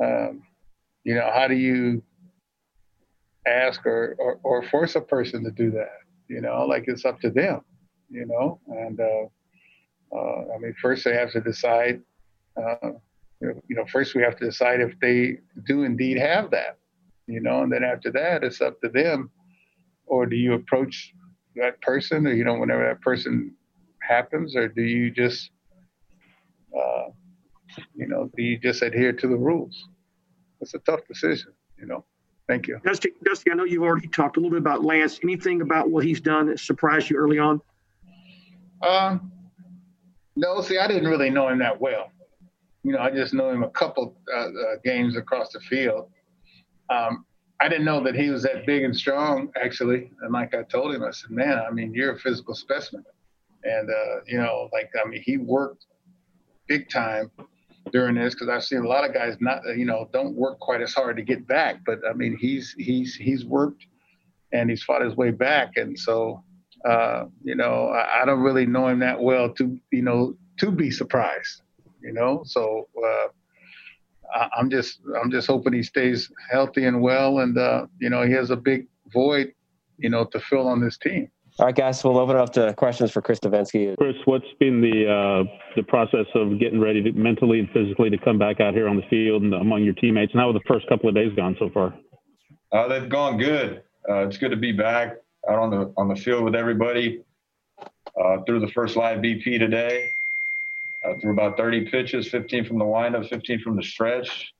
um, 0.00 0.42
you 1.02 1.16
know, 1.16 1.28
how 1.34 1.48
do 1.48 1.54
you 1.54 2.02
ask 3.46 3.84
or, 3.84 4.14
or, 4.18 4.38
or 4.44 4.62
force 4.62 4.94
a 4.94 5.00
person 5.00 5.42
to 5.44 5.50
do 5.50 5.72
that? 5.72 5.98
You 6.28 6.40
know, 6.40 6.64
like 6.64 6.84
it's 6.86 7.04
up 7.04 7.20
to 7.20 7.30
them. 7.30 7.62
You 8.08 8.26
know, 8.26 8.60
and 8.68 9.00
uh, 9.00 9.26
uh, 10.16 10.54
I 10.54 10.58
mean, 10.60 10.74
first 10.80 11.04
they 11.04 11.14
have 11.14 11.32
to 11.32 11.40
decide 11.40 12.00
uh, 12.56 12.90
you 13.40 13.76
know, 13.76 13.84
first 13.86 14.14
we 14.14 14.22
have 14.22 14.36
to 14.36 14.46
decide 14.46 14.80
if 14.80 14.98
they 15.00 15.38
do 15.66 15.84
indeed 15.84 16.18
have 16.18 16.50
that, 16.50 16.78
you 17.26 17.40
know, 17.40 17.62
and 17.62 17.72
then 17.72 17.84
after 17.84 18.10
that, 18.12 18.44
it's 18.44 18.60
up 18.60 18.80
to 18.80 18.88
them. 18.88 19.30
Or 20.06 20.26
do 20.26 20.36
you 20.36 20.54
approach 20.54 21.12
that 21.56 21.80
person, 21.80 22.26
or 22.26 22.32
you 22.32 22.44
know, 22.44 22.54
whenever 22.54 22.86
that 22.86 23.00
person 23.00 23.54
happens, 24.00 24.54
or 24.54 24.68
do 24.68 24.82
you 24.82 25.10
just, 25.10 25.50
uh, 26.76 27.06
you 27.94 28.06
know, 28.06 28.30
do 28.36 28.42
you 28.42 28.58
just 28.58 28.82
adhere 28.82 29.12
to 29.12 29.26
the 29.26 29.36
rules? 29.36 29.88
It's 30.60 30.74
a 30.74 30.78
tough 30.80 31.00
decision, 31.08 31.52
you 31.78 31.86
know. 31.86 32.04
Thank 32.46 32.68
you. 32.68 32.78
Dusty, 32.84 33.12
Dusty, 33.24 33.50
I 33.50 33.54
know 33.54 33.64
you've 33.64 33.82
already 33.82 34.08
talked 34.08 34.36
a 34.36 34.40
little 34.40 34.50
bit 34.50 34.58
about 34.58 34.84
Lance. 34.84 35.18
Anything 35.22 35.62
about 35.62 35.90
what 35.90 36.04
he's 36.04 36.20
done 36.20 36.46
that 36.48 36.60
surprised 36.60 37.08
you 37.08 37.16
early 37.16 37.38
on? 37.38 37.62
Um, 38.82 39.32
no, 40.36 40.60
see, 40.60 40.76
I 40.76 40.86
didn't 40.86 41.08
really 41.08 41.30
know 41.30 41.48
him 41.48 41.58
that 41.60 41.80
well 41.80 42.10
you 42.84 42.92
know, 42.92 42.98
I 42.98 43.10
just 43.10 43.32
know 43.32 43.50
him 43.50 43.64
a 43.64 43.70
couple 43.70 44.14
uh, 44.32 44.40
uh, 44.40 44.50
games 44.84 45.16
across 45.16 45.50
the 45.52 45.60
field. 45.60 46.10
Um, 46.90 47.24
I 47.60 47.68
didn't 47.68 47.86
know 47.86 48.04
that 48.04 48.14
he 48.14 48.28
was 48.28 48.42
that 48.42 48.66
big 48.66 48.84
and 48.84 48.94
strong, 48.94 49.50
actually. 49.60 50.10
And 50.20 50.32
like 50.32 50.54
I 50.54 50.64
told 50.64 50.94
him, 50.94 51.02
I 51.02 51.10
said, 51.10 51.30
man, 51.30 51.58
I 51.58 51.70
mean, 51.70 51.94
you're 51.94 52.12
a 52.12 52.18
physical 52.18 52.54
specimen. 52.54 53.04
And, 53.64 53.88
uh, 53.88 54.20
you 54.26 54.36
know, 54.36 54.68
like, 54.72 54.90
I 55.02 55.08
mean, 55.08 55.22
he 55.24 55.38
worked 55.38 55.86
big 56.68 56.90
time 56.90 57.30
during 57.90 58.16
this 58.16 58.34
because 58.34 58.50
I've 58.50 58.64
seen 58.64 58.84
a 58.84 58.88
lot 58.88 59.08
of 59.08 59.14
guys 59.14 59.36
not, 59.40 59.62
you 59.76 59.86
know, 59.86 60.10
don't 60.12 60.34
work 60.34 60.60
quite 60.60 60.82
as 60.82 60.92
hard 60.92 61.16
to 61.16 61.22
get 61.22 61.46
back. 61.46 61.76
But 61.86 62.00
I 62.08 62.12
mean, 62.12 62.36
he's, 62.38 62.74
he's, 62.76 63.14
he's 63.14 63.46
worked 63.46 63.86
and 64.52 64.68
he's 64.68 64.82
fought 64.82 65.00
his 65.00 65.16
way 65.16 65.30
back. 65.30 65.72
And 65.76 65.98
so, 65.98 66.44
uh, 66.86 67.24
you 67.42 67.54
know, 67.54 67.88
I, 67.88 68.22
I 68.22 68.24
don't 68.26 68.40
really 68.40 68.66
know 68.66 68.88
him 68.88 68.98
that 68.98 69.18
well 69.18 69.48
to, 69.54 69.80
you 69.90 70.02
know, 70.02 70.36
to 70.58 70.70
be 70.70 70.90
surprised 70.90 71.62
you 72.04 72.12
know. 72.12 72.42
So 72.44 72.88
uh, 73.04 73.28
I'm 74.56 74.70
just 74.70 75.00
I'm 75.20 75.30
just 75.30 75.46
hoping 75.46 75.72
he 75.72 75.82
stays 75.82 76.30
healthy 76.50 76.84
and 76.84 77.00
well, 77.00 77.40
and 77.40 77.56
uh, 77.56 77.86
you 77.98 78.10
know 78.10 78.22
he 78.22 78.32
has 78.32 78.50
a 78.50 78.56
big 78.56 78.86
void, 79.12 79.52
you 79.98 80.10
know, 80.10 80.24
to 80.26 80.40
fill 80.40 80.68
on 80.68 80.80
this 80.80 80.98
team. 80.98 81.30
All 81.60 81.66
right, 81.66 81.74
guys, 81.74 82.02
we'll 82.02 82.18
open 82.18 82.34
it 82.34 82.40
up 82.40 82.52
to 82.54 82.74
questions 82.74 83.12
for 83.12 83.22
Chris 83.22 83.38
Devenski. 83.38 83.96
Chris, 83.96 84.16
what's 84.24 84.46
been 84.58 84.80
the 84.80 85.08
uh, 85.08 85.44
the 85.76 85.84
process 85.84 86.26
of 86.34 86.58
getting 86.58 86.80
ready 86.80 87.00
to, 87.02 87.12
mentally 87.12 87.60
and 87.60 87.70
physically 87.70 88.10
to 88.10 88.18
come 88.18 88.38
back 88.38 88.60
out 88.60 88.74
here 88.74 88.88
on 88.88 88.96
the 88.96 89.06
field 89.08 89.42
and 89.42 89.54
among 89.54 89.84
your 89.84 89.94
teammates? 89.94 90.32
And 90.32 90.40
how 90.40 90.52
have 90.52 90.60
the 90.60 90.66
first 90.66 90.88
couple 90.88 91.08
of 91.08 91.14
days 91.14 91.32
gone 91.36 91.56
so 91.58 91.70
far? 91.70 91.94
Uh, 92.72 92.88
they've 92.88 93.08
gone 93.08 93.38
good. 93.38 93.82
Uh, 94.08 94.26
it's 94.26 94.36
good 94.36 94.50
to 94.50 94.56
be 94.56 94.72
back 94.72 95.14
out 95.48 95.60
on 95.60 95.70
the 95.70 95.92
on 95.96 96.08
the 96.08 96.16
field 96.16 96.42
with 96.42 96.56
everybody. 96.56 97.22
Uh, 98.20 98.38
through 98.46 98.60
the 98.60 98.68
first 98.68 98.96
live 98.96 99.18
BP 99.18 99.58
today, 99.58 100.08
uh, 101.04 101.14
threw 101.20 101.32
about 101.32 101.56
30 101.56 101.90
pitches, 101.90 102.28
15 102.28 102.64
from 102.64 102.78
the 102.78 102.84
windup, 102.84 103.26
15 103.26 103.60
from 103.60 103.76
the 103.76 103.82
stretch. 103.82 104.52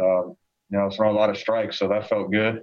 Um, 0.00 0.36
you 0.70 0.78
know, 0.78 0.86
it's 0.86 0.96
thrown 0.96 1.14
a 1.14 1.18
lot 1.18 1.30
of 1.30 1.36
strikes, 1.36 1.78
so 1.78 1.88
that 1.88 2.08
felt 2.08 2.30
good. 2.30 2.62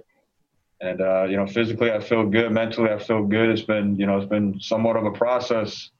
And 0.80 1.00
uh, 1.00 1.24
you 1.24 1.36
know, 1.36 1.46
physically 1.46 1.90
I 1.90 2.00
feel 2.00 2.26
good. 2.26 2.52
Mentally 2.52 2.90
I 2.90 2.98
feel 2.98 3.24
good. 3.24 3.48
It's 3.48 3.62
been 3.62 3.96
you 3.98 4.06
know 4.06 4.18
it's 4.18 4.28
been 4.28 4.60
somewhat 4.60 4.96
of 4.96 5.06
a 5.06 5.10
process. 5.10 5.90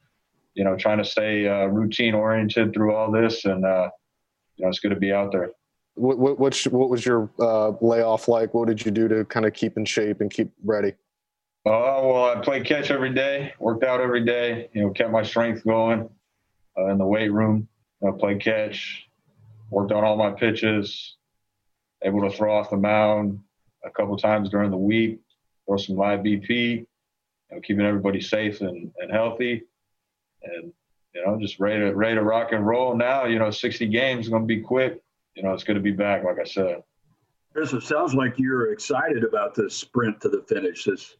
You 0.53 0.63
know, 0.63 0.75
trying 0.75 0.99
to 0.99 1.05
stay 1.05 1.47
uh, 1.47 1.65
routine 1.65 2.13
oriented 2.13 2.73
through 2.73 2.95
all 2.95 3.11
this, 3.11 3.45
and 3.45 3.65
uh, 3.65 3.89
you 4.55 4.65
know, 4.65 4.69
it's 4.69 4.79
good 4.79 4.89
to 4.89 4.95
be 4.95 5.11
out 5.11 5.31
there. 5.31 5.49
What 5.95 6.19
what 6.19 6.39
what, 6.39 6.55
what 6.71 6.89
was 6.89 7.05
your 7.05 7.29
uh, 7.39 7.71
layoff 7.81 8.27
like? 8.27 8.53
What 8.53 8.67
did 8.67 8.85
you 8.85 8.91
do 8.91 9.07
to 9.07 9.25
kind 9.25 9.45
of 9.47 9.53
keep 9.53 9.77
in 9.77 9.85
shape 9.85 10.21
and 10.21 10.29
keep 10.29 10.51
ready? 10.63 10.93
Oh 11.65 12.13
well, 12.13 12.37
I 12.37 12.39
played 12.39 12.65
catch 12.65 12.91
every 12.91 13.13
day, 13.13 13.53
worked 13.59 13.83
out 13.83 13.99
every 13.99 14.23
day. 14.23 14.69
You 14.73 14.83
know, 14.83 14.91
kept 14.91 15.11
my 15.11 15.23
strength 15.23 15.65
going 15.65 16.07
uh, 16.77 16.87
in 16.87 16.97
the 16.97 17.05
weight 17.05 17.31
room. 17.31 17.67
I 18.05 18.11
played 18.11 18.41
catch, 18.41 19.07
worked 19.71 19.91
on 19.91 20.03
all 20.03 20.17
my 20.17 20.31
pitches, 20.31 21.15
able 22.03 22.21
to 22.21 22.35
throw 22.35 22.55
off 22.55 22.69
the 22.69 22.77
mound 22.77 23.39
a 23.83 23.89
couple 23.89 24.17
times 24.17 24.49
during 24.49 24.71
the 24.71 24.77
week, 24.77 25.19
throw 25.65 25.77
some 25.77 25.95
live 25.95 26.19
BP, 26.19 26.49
you 26.49 26.85
know, 27.51 27.61
keeping 27.61 27.85
everybody 27.85 28.21
safe 28.21 28.61
and, 28.61 28.91
and 28.97 29.11
healthy, 29.11 29.63
and 30.43 30.71
you 31.13 31.25
know 31.25 31.39
just 31.39 31.59
ready 31.59 31.79
to 31.79 31.95
ready 31.95 32.15
to 32.15 32.23
rock 32.23 32.51
and 32.51 32.65
roll. 32.65 32.95
Now 32.95 33.25
you 33.25 33.39
know 33.39 33.49
60 33.49 33.87
games 33.87 34.29
going 34.29 34.43
to 34.43 34.47
be 34.47 34.61
quick. 34.61 35.01
You 35.35 35.43
know 35.43 35.53
it's 35.53 35.63
going 35.63 35.77
to 35.77 35.83
be 35.83 35.91
back, 35.91 36.23
like 36.23 36.39
I 36.39 36.45
said. 36.45 36.83
Chris, 37.53 37.73
it 37.73 37.81
sounds 37.81 38.13
like 38.13 38.37
you're 38.37 38.71
excited 38.71 39.23
about 39.23 39.55
this 39.55 39.75
sprint 39.75 40.21
to 40.21 40.29
the 40.29 40.43
finish. 40.47 40.83
This 40.83 41.15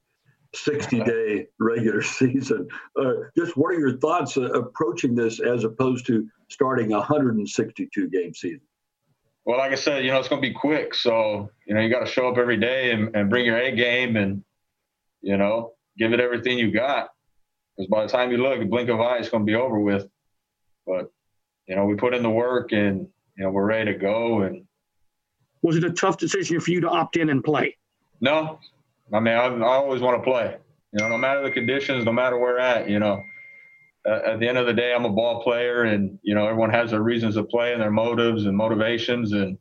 60 0.54 1.04
day 1.04 1.48
regular 1.60 2.02
season. 2.04 2.68
Uh, 3.00 3.14
just 3.38 3.58
what 3.58 3.74
are 3.74 3.80
your 3.80 3.98
thoughts 3.98 4.38
uh, 4.38 4.52
approaching 4.52 5.16
this 5.16 5.40
as 5.40 5.64
opposed 5.64 6.06
to 6.08 6.28
starting 6.50 6.94
a 6.94 6.98
162 6.98 8.10
game 8.10 8.34
season? 8.34 8.62
Well, 9.46 9.58
like 9.58 9.72
I 9.72 9.76
said, 9.76 10.04
you 10.04 10.12
know, 10.12 10.20
it's 10.20 10.28
going 10.28 10.42
to 10.42 10.48
be 10.48 10.54
quick. 10.54 10.94
So, 10.94 11.50
you 11.66 11.74
know, 11.74 11.80
you 11.80 11.90
got 11.90 12.02
to 12.02 12.12
show 12.12 12.28
up 12.28 12.38
every 12.38 12.58
day 12.58 12.92
and, 12.92 13.16
and 13.16 13.30
bring 13.30 13.46
your 13.46 13.58
A 13.58 13.74
game 13.74 14.18
and, 14.18 14.44
you 15.22 15.38
know, 15.38 15.74
give 15.98 16.12
it 16.12 16.20
everything 16.20 16.58
you 16.58 16.70
got. 16.70 17.10
Because 17.78 17.90
by 17.90 18.04
the 18.04 18.10
time 18.10 18.30
you 18.30 18.38
look, 18.38 18.60
a 18.60 18.66
blink 18.66 18.90
of 18.90 19.00
eye, 19.00 19.18
it's 19.20 19.30
going 19.30 19.46
to 19.46 19.50
be 19.50 19.56
over 19.56 19.80
with. 19.80 20.06
But, 20.86 21.12
you 21.66 21.76
know, 21.76 21.86
we 21.86 21.96
put 21.96 22.14
in 22.14 22.24
the 22.24 22.30
work 22.30 22.74
and, 22.74 23.08
you 23.38 23.44
know, 23.46 23.50
we're 23.50 23.66
ready 23.66 23.94
to 23.94 23.98
go. 23.98 24.42
And 24.42 24.66
was 25.62 25.78
it 25.78 25.84
a 25.86 25.92
tough 25.92 26.18
decision 26.18 26.60
for 26.60 26.72
you 26.72 26.82
to 26.82 26.90
opt 26.90 27.16
in 27.16 27.30
and 27.30 27.42
play? 27.42 27.78
No, 28.20 28.60
I 29.14 29.20
mean, 29.20 29.34
I, 29.34 29.46
I 29.46 29.76
always 29.76 30.02
want 30.02 30.18
to 30.18 30.30
play. 30.30 30.58
You 30.94 31.00
know, 31.00 31.10
no 31.10 31.18
matter 31.18 31.44
the 31.44 31.52
conditions, 31.52 32.06
no 32.06 32.14
matter 32.14 32.38
where 32.38 32.60
at. 32.60 32.90
You 32.90 33.00
know, 33.00 33.22
uh, 34.08 34.20
at 34.26 34.40
the 34.40 34.48
end 34.48 34.58
of 34.58 34.66
the 34.66 34.74
day, 34.74 34.94
I'm 34.94 35.06
a 35.06 35.10
ball 35.10 35.44
player, 35.44 35.84
and 35.84 36.18
you 36.24 36.34
know, 36.36 36.48
everyone 36.48 36.70
has 36.72 36.92
their 36.92 37.02
reasons 37.02 37.36
to 37.36 37.44
play 37.44 37.74
and 37.74 37.82
their 37.82 37.92
motives 37.92 38.46
and 38.46 38.56
motivations. 38.56 39.32
And 39.32 39.58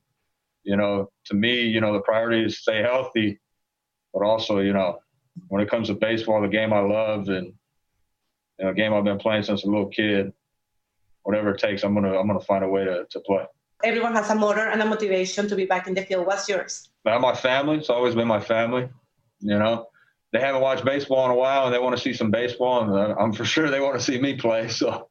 you 0.62 0.76
know, 0.76 1.10
to 1.26 1.34
me, 1.34 1.62
you 1.62 1.80
know, 1.80 1.92
the 1.92 2.00
priority 2.00 2.44
is 2.44 2.58
stay 2.58 2.82
healthy, 2.82 3.40
but 4.12 4.22
also, 4.22 4.60
you 4.60 4.72
know, 4.72 4.98
when 5.48 5.62
it 5.62 5.70
comes 5.70 5.88
to 5.88 5.94
baseball, 5.94 6.40
the 6.40 6.48
game 6.48 6.72
I 6.72 6.80
love 6.80 7.28
and 7.28 7.52
you 8.58 8.64
know, 8.64 8.70
a 8.70 8.74
game 8.74 8.94
I've 8.94 9.04
been 9.04 9.18
playing 9.18 9.42
since 9.42 9.64
a 9.64 9.66
little 9.66 9.88
kid. 9.88 10.32
Whatever 11.22 11.50
it 11.50 11.58
takes, 11.60 11.82
I'm 11.82 11.94
gonna 11.94 12.18
I'm 12.18 12.26
gonna 12.26 12.40
find 12.40 12.64
a 12.64 12.68
way 12.68 12.84
to, 12.84 13.04
to 13.10 13.20
play. 13.20 13.44
everyone 13.84 14.14
has 14.14 14.30
a 14.30 14.34
motor 14.34 14.68
and 14.68 14.80
a 14.80 14.86
motivation 14.86 15.48
to 15.48 15.56
be 15.56 15.66
back 15.66 15.86
in 15.88 15.94
the 15.94 16.02
field. 16.02 16.26
What's 16.26 16.48
yours? 16.48 16.88
My 17.04 17.34
family. 17.34 17.76
It's 17.78 17.90
always 17.90 18.14
been 18.14 18.28
my 18.28 18.40
family. 18.40 18.88
You 19.40 19.58
know, 19.58 19.88
they 20.32 20.40
haven't 20.40 20.62
watched 20.62 20.84
baseball 20.84 21.24
in 21.26 21.30
a 21.30 21.34
while 21.34 21.66
and 21.66 21.74
they 21.74 21.78
want 21.78 21.96
to 21.96 22.02
see 22.02 22.12
some 22.12 22.30
baseball, 22.30 22.82
and 22.82 23.14
I'm 23.18 23.32
for 23.32 23.44
sure 23.44 23.70
they 23.70 23.80
want 23.80 23.98
to 23.98 24.04
see 24.04 24.18
me 24.18 24.34
play. 24.34 24.68
So, 24.68 25.08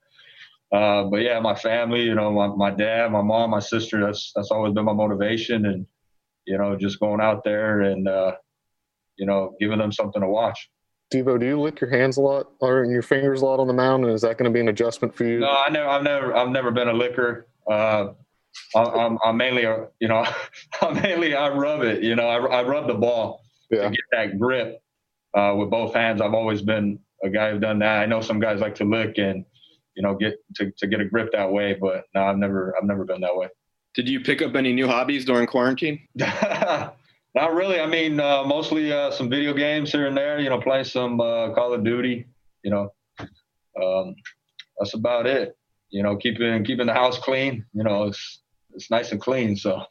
uh, 0.72 1.03
but 1.05 1.17
yeah, 1.17 1.39
my 1.39 1.55
family. 1.55 2.03
You 2.03 2.15
know, 2.15 2.32
my, 2.32 2.48
my 2.48 2.72
dad, 2.72 3.12
my 3.12 3.22
mom, 3.22 3.51
my 3.51 3.60
sister. 3.60 4.03
That's 4.05 4.32
that's 4.36 4.51
always 4.51 4.74
been 4.74 4.86
my 4.86 4.94
motivation, 4.94 5.65
and 5.65 5.86
you 6.46 6.58
know, 6.58 6.75
just 6.75 7.00
going 7.00 7.22
out 7.22 7.44
there 7.44 7.82
and 7.82 8.08
uh, 8.08 8.34
you 9.17 9.25
know, 9.25 9.55
giving 9.60 9.79
them 9.79 9.91
something 9.91 10.22
to 10.22 10.27
watch. 10.27 10.70
Devo, 11.13 11.39
do 11.39 11.46
you 11.46 11.62
lick 11.62 11.79
your 11.79 11.89
hands 11.89 12.17
a 12.17 12.22
lot 12.22 12.51
or 12.60 12.84
your 12.86 13.03
fingers 13.03 13.41
a 13.41 13.46
lot 13.46 13.60
on 13.60 13.67
the 13.67 13.74
mound? 13.74 14.03
And 14.03 14.13
is 14.13 14.22
that 14.22 14.38
going 14.38 14.51
to 14.51 14.53
be 14.53 14.60
an 14.60 14.67
adjustment 14.67 15.15
for 15.15 15.24
you? 15.24 15.39
No, 15.39 15.50
I 15.50 15.70
never, 15.70 15.88
I've 15.88 16.03
never, 16.03 16.36
I've 16.36 16.50
never 16.50 16.72
been 16.72 16.88
a 16.88 16.94
licker. 16.94 17.48
Uh, 17.70 18.08
I'm, 18.75 19.20
I'm 19.24 19.38
mainly, 19.38 19.65
a, 19.65 19.88
you 20.00 20.08
know, 20.08 20.25
I'm 20.82 20.96
mainly 20.96 21.36
I 21.36 21.50
rub 21.50 21.84
it. 21.84 22.01
You 22.03 22.15
know, 22.15 22.27
I, 22.27 22.60
I 22.60 22.63
rub 22.63 22.88
the 22.88 22.96
ball 22.96 23.45
yeah. 23.72 23.84
to 23.84 23.89
get 23.89 24.05
that 24.12 24.39
grip 24.39 24.81
uh, 25.36 25.53
with 25.57 25.69
both 25.69 25.93
hands. 25.93 26.22
I've 26.22 26.34
always 26.34 26.62
been 26.62 27.00
a 27.24 27.29
guy 27.29 27.51
who's 27.51 27.62
done 27.62 27.79
that. 27.79 28.00
I 28.00 28.05
know 28.05 28.22
some 28.22 28.39
guys 28.39 28.60
like 28.60 28.75
to 28.75 28.86
lick 28.86 29.17
and 29.17 29.45
you 29.95 30.03
know 30.03 30.15
get 30.15 30.36
to, 30.55 30.72
to 30.77 30.88
get 30.88 31.01
a 31.01 31.05
grip 31.05 31.31
that 31.31 31.51
way, 31.51 31.77
but 31.79 32.05
no, 32.13 32.24
I've 32.24 32.38
never 32.38 32.75
I've 32.77 32.88
never 32.88 33.05
been 33.05 33.22
that 33.22 33.36
way. 33.36 33.48
Did 33.93 34.10
you 34.10 34.19
pick 34.19 34.41
up 34.41 34.55
any 34.55 34.74
new 34.74 34.88
hobbies 34.88 35.25
during 35.25 35.48
quarantine? 35.48 36.05
Not 36.17 37.53
really. 37.53 37.81
I 37.81 37.86
mean, 37.86 38.19
uh, 38.19 38.43
mostly 38.45 38.93
uh, 38.93 39.12
some 39.12 39.29
video 39.29 39.53
games 39.53 39.91
here 39.91 40.07
and 40.07 40.15
there. 40.15 40.39
You 40.39 40.50
know, 40.50 40.60
playing 40.60 40.86
some 40.86 41.19
uh, 41.19 41.53
Call 41.53 41.74
of 41.74 41.84
Duty. 41.84 42.27
You 42.63 42.72
know, 42.72 42.93
um, 43.81 44.15
that's 44.79 44.93
about 44.93 45.27
it. 45.27 45.57
You 45.89 46.03
know, 46.03 46.15
keeping 46.15 46.63
keeping 46.63 46.88
the 46.88 46.93
house 46.93 47.19
clean. 47.19 47.65
You 47.74 47.84
know, 47.84 48.03
it's 48.03 48.41
it's 48.74 48.89
nice 48.91 49.12
and 49.12 49.22
clean, 49.22 49.55
so 49.55 49.75
a 49.75 49.86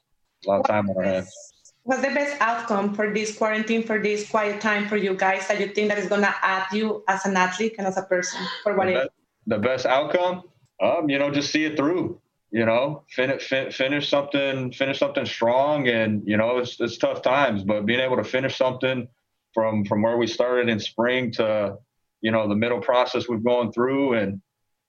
lot 0.47 0.61
of 0.61 0.66
time 0.66 0.88
on 0.90 0.97
our 0.97 1.02
hands. 1.02 1.54
What's 1.85 2.03
the 2.03 2.09
best 2.09 2.37
outcome 2.41 2.95
for 2.95 3.12
this 3.12 3.37
quarantine, 3.37 3.83
for 3.83 4.03
this 4.03 4.29
quiet 4.29 4.61
time 4.61 4.88
for 4.88 4.97
you 4.97 5.14
guys 5.14 5.47
that 5.49 5.61
you 5.61 5.69
think 5.69 5.88
that 5.88 5.99
is 5.99 6.09
going 6.09 6.23
to 6.23 6.35
add 6.43 6.67
you 6.73 7.05
as 7.09 7.25
an 7.25 7.37
athlete 7.37 7.76
and 7.79 7.87
as 7.87 7.97
a 7.97 8.03
person 8.03 8.41
for 8.62 8.75
what 8.76 8.87
the 8.87 8.95
best, 8.95 9.11
the 9.47 9.59
best 9.59 9.87
outcome? 9.87 10.43
Um, 10.81 11.09
you 11.09 11.19
know, 11.19 11.31
just 11.31 11.53
see 11.53 11.64
it 11.64 11.76
through 11.76 12.21
you 12.55 12.64
know, 12.64 13.03
finish 13.09 13.49
finish 13.49 14.09
something 14.09 14.71
finish 14.71 15.00
something 15.00 15.26
strong, 15.26 15.88
and 15.88 16.23
you 16.25 16.37
know 16.37 16.59
it's 16.59 16.81
it's 16.81 16.97
tough 16.97 17.21
times, 17.21 17.64
but 17.64 17.85
being 17.85 17.99
able 17.99 18.17
to 18.17 18.23
finish 18.23 18.57
something 18.57 19.09
from 19.53 19.85
from 19.85 20.03
where 20.03 20.17
we 20.17 20.29
started 20.29 20.69
in 20.69 20.79
spring 20.79 21.33
to 21.33 21.76
you 22.21 22.31
know 22.31 22.49
the 22.49 22.55
middle 22.55 22.79
process 22.79 23.29
we've 23.29 23.43
gone 23.43 23.73
through, 23.73 24.12
and 24.12 24.41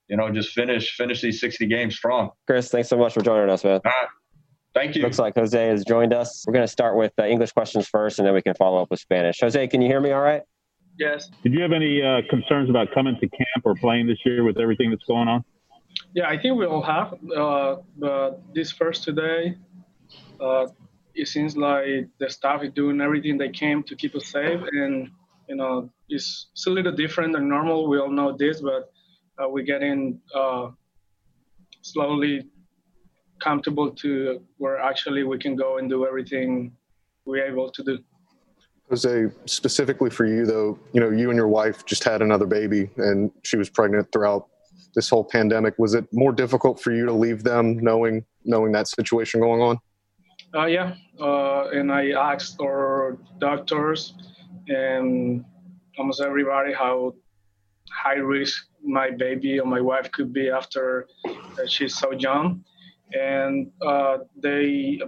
you 0.07 0.15
know 0.15 0.31
just 0.31 0.51
finish 0.51 0.95
finish 0.95 1.23
these 1.23 1.39
sixty 1.39 1.65
games 1.65 1.95
strong. 1.95 2.29
Chris, 2.45 2.69
thanks 2.69 2.87
so 2.87 2.97
much 2.97 3.15
for 3.15 3.21
joining 3.21 3.49
us, 3.49 3.63
man. 3.63 3.81
Thank 4.75 4.95
you. 4.95 5.03
Looks 5.03 5.19
like 5.19 5.35
Jose 5.35 5.67
has 5.67 5.85
joined 5.85 6.13
us. 6.13 6.43
We're 6.45 6.53
going 6.53 6.65
to 6.65 6.71
start 6.71 6.97
with 6.97 7.13
uh, 7.17 7.25
English 7.25 7.53
questions 7.53 7.87
first, 7.87 8.19
and 8.19 8.27
then 8.27 8.33
we 8.33 8.41
can 8.41 8.53
follow 8.55 8.81
up 8.81 8.91
with 8.91 8.99
Spanish. 8.99 9.39
Jose, 9.39 9.67
can 9.69 9.81
you 9.81 9.87
hear 9.87 10.01
me 10.01 10.11
all 10.11 10.21
right? 10.21 10.41
Yes. 10.99 11.29
Did 11.43 11.53
you 11.53 11.61
have 11.61 11.71
any 11.71 12.01
uh, 12.01 12.21
concerns 12.29 12.69
about 12.69 12.93
coming 12.93 13.15
to 13.15 13.27
camp 13.29 13.63
or 13.63 13.73
playing 13.75 14.07
this 14.07 14.17
year 14.25 14.43
with 14.43 14.57
everything 14.59 14.89
that's 14.89 15.05
going 15.05 15.29
on? 15.29 15.45
Yeah, 16.13 16.27
I 16.27 16.37
think 16.37 16.57
we 16.57 16.65
all 16.65 16.81
have. 16.81 17.17
Uh, 17.35 17.77
but 17.97 18.41
this 18.53 18.73
first 18.73 19.03
today, 19.03 19.55
uh, 20.41 20.67
it 21.13 21.29
seems 21.29 21.55
like 21.55 22.09
the 22.19 22.29
staff 22.29 22.61
is 22.61 22.73
doing 22.73 22.99
everything 22.99 23.37
they 23.37 23.49
can 23.49 23.81
to 23.83 23.95
keep 23.95 24.13
us 24.13 24.27
safe, 24.27 24.59
and 24.73 25.09
you 25.47 25.55
know, 25.55 25.89
it's, 26.09 26.47
it's 26.51 26.67
a 26.67 26.69
little 26.69 26.91
different 26.91 27.31
than 27.31 27.47
normal. 27.47 27.87
We 27.87 27.97
all 27.97 28.09
know 28.09 28.35
this, 28.37 28.59
but 28.59 28.91
uh, 29.41 29.47
we're 29.47 29.63
getting 29.63 30.19
uh, 30.33 30.71
slowly 31.81 32.49
comfortable 33.45 33.91
to 33.91 34.41
where 34.57 34.77
actually 34.79 35.23
we 35.23 35.37
can 35.37 35.55
go 35.55 35.77
and 35.77 35.89
do 35.89 36.05
everything 36.09 36.71
we're 37.25 37.45
able 37.45 37.69
to 37.77 37.83
do. 37.83 37.95
Jose, 38.89 39.27
specifically 39.45 40.09
for 40.09 40.25
you 40.25 40.45
though, 40.45 40.79
you 40.93 40.99
know, 41.01 41.09
you 41.09 41.29
and 41.31 41.37
your 41.37 41.47
wife 41.47 41.85
just 41.85 42.03
had 42.03 42.21
another 42.21 42.45
baby, 42.45 42.89
and 42.97 43.31
she 43.43 43.57
was 43.57 43.69
pregnant 43.69 44.11
throughout 44.11 44.47
this 44.95 45.09
whole 45.09 45.23
pandemic. 45.23 45.73
Was 45.77 45.93
it 45.95 46.05
more 46.11 46.31
difficult 46.31 46.79
for 46.79 46.91
you 46.91 47.05
to 47.05 47.13
leave 47.25 47.43
them 47.43 47.79
knowing 47.79 48.25
knowing 48.43 48.71
that 48.73 48.87
situation 48.87 49.41
going 49.41 49.61
on? 49.61 49.79
Uh, 50.55 50.67
yeah, 50.67 50.93
uh, 51.19 51.69
and 51.69 51.91
I 51.91 52.11
asked 52.11 52.57
our 52.61 53.17
doctors 53.39 54.13
and 54.67 55.43
almost 55.97 56.21
everybody 56.21 56.73
how 56.73 57.15
high 57.91 58.21
risk 58.35 58.67
my 58.83 59.09
baby 59.09 59.59
or 59.59 59.65
my 59.65 59.81
wife 59.81 60.11
could 60.11 60.31
be 60.31 60.49
after 60.49 61.07
uh, 61.27 61.65
she's 61.67 61.95
so 61.97 62.11
young, 62.11 62.63
and 63.13 63.71
uh, 63.81 64.19
they 64.41 64.99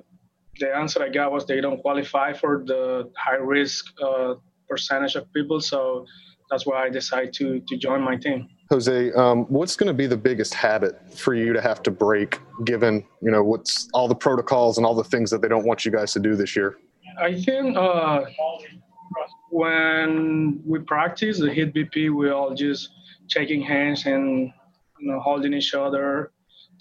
the 0.60 0.76
answer 0.76 1.04
I 1.04 1.10
got 1.10 1.32
was 1.32 1.46
they 1.46 1.62
don't 1.62 1.82
qualify 1.82 2.34
for 2.34 2.64
the 2.66 3.12
high 3.16 3.36
risk 3.36 3.86
uh, 4.02 4.36
percentage 4.68 5.16
of 5.16 5.32
people, 5.34 5.62
so 5.62 6.06
that's 6.50 6.66
why 6.66 6.84
I 6.84 6.90
decided 6.90 7.34
to 7.34 7.62
to 7.68 7.78
join 7.78 8.02
my 8.02 8.16
team. 8.16 8.50
Jose, 8.70 9.12
um, 9.14 9.46
what's 9.46 9.78
going 9.78 9.88
to 9.88 9.94
be 9.94 10.08
the 10.08 10.18
biggest 10.18 10.54
habit 10.54 11.00
for 11.18 11.34
you 11.34 11.54
to 11.54 11.62
have 11.62 11.82
to 11.84 11.92
break, 11.92 12.40
given 12.66 13.06
you 13.22 13.32
know 13.32 13.44
what's 13.44 13.88
all 13.94 14.08
the 14.08 14.16
protocols 14.16 14.78
and 14.78 14.86
all 14.86 14.96
the 14.96 15.04
things 15.04 15.30
that 15.32 15.42
they 15.42 15.48
don't 15.48 15.66
want 15.66 15.86
you 15.86 15.92
guys 15.92 16.14
to 16.14 16.20
do 16.20 16.36
this 16.36 16.56
year? 16.56 16.78
I 17.20 17.34
think 17.42 17.78
uh, 17.78 18.26
when 19.50 20.62
we 20.66 20.80
practice 20.80 21.40
the 21.40 21.52
hit 21.52 21.74
BP, 21.74 22.14
we 22.14 22.30
all 22.30 22.54
just 22.54 22.90
shaking 23.28 23.62
hands 23.62 24.06
and 24.06 24.52
you 25.00 25.12
know, 25.12 25.20
holding 25.20 25.54
each 25.54 25.74
other. 25.74 26.32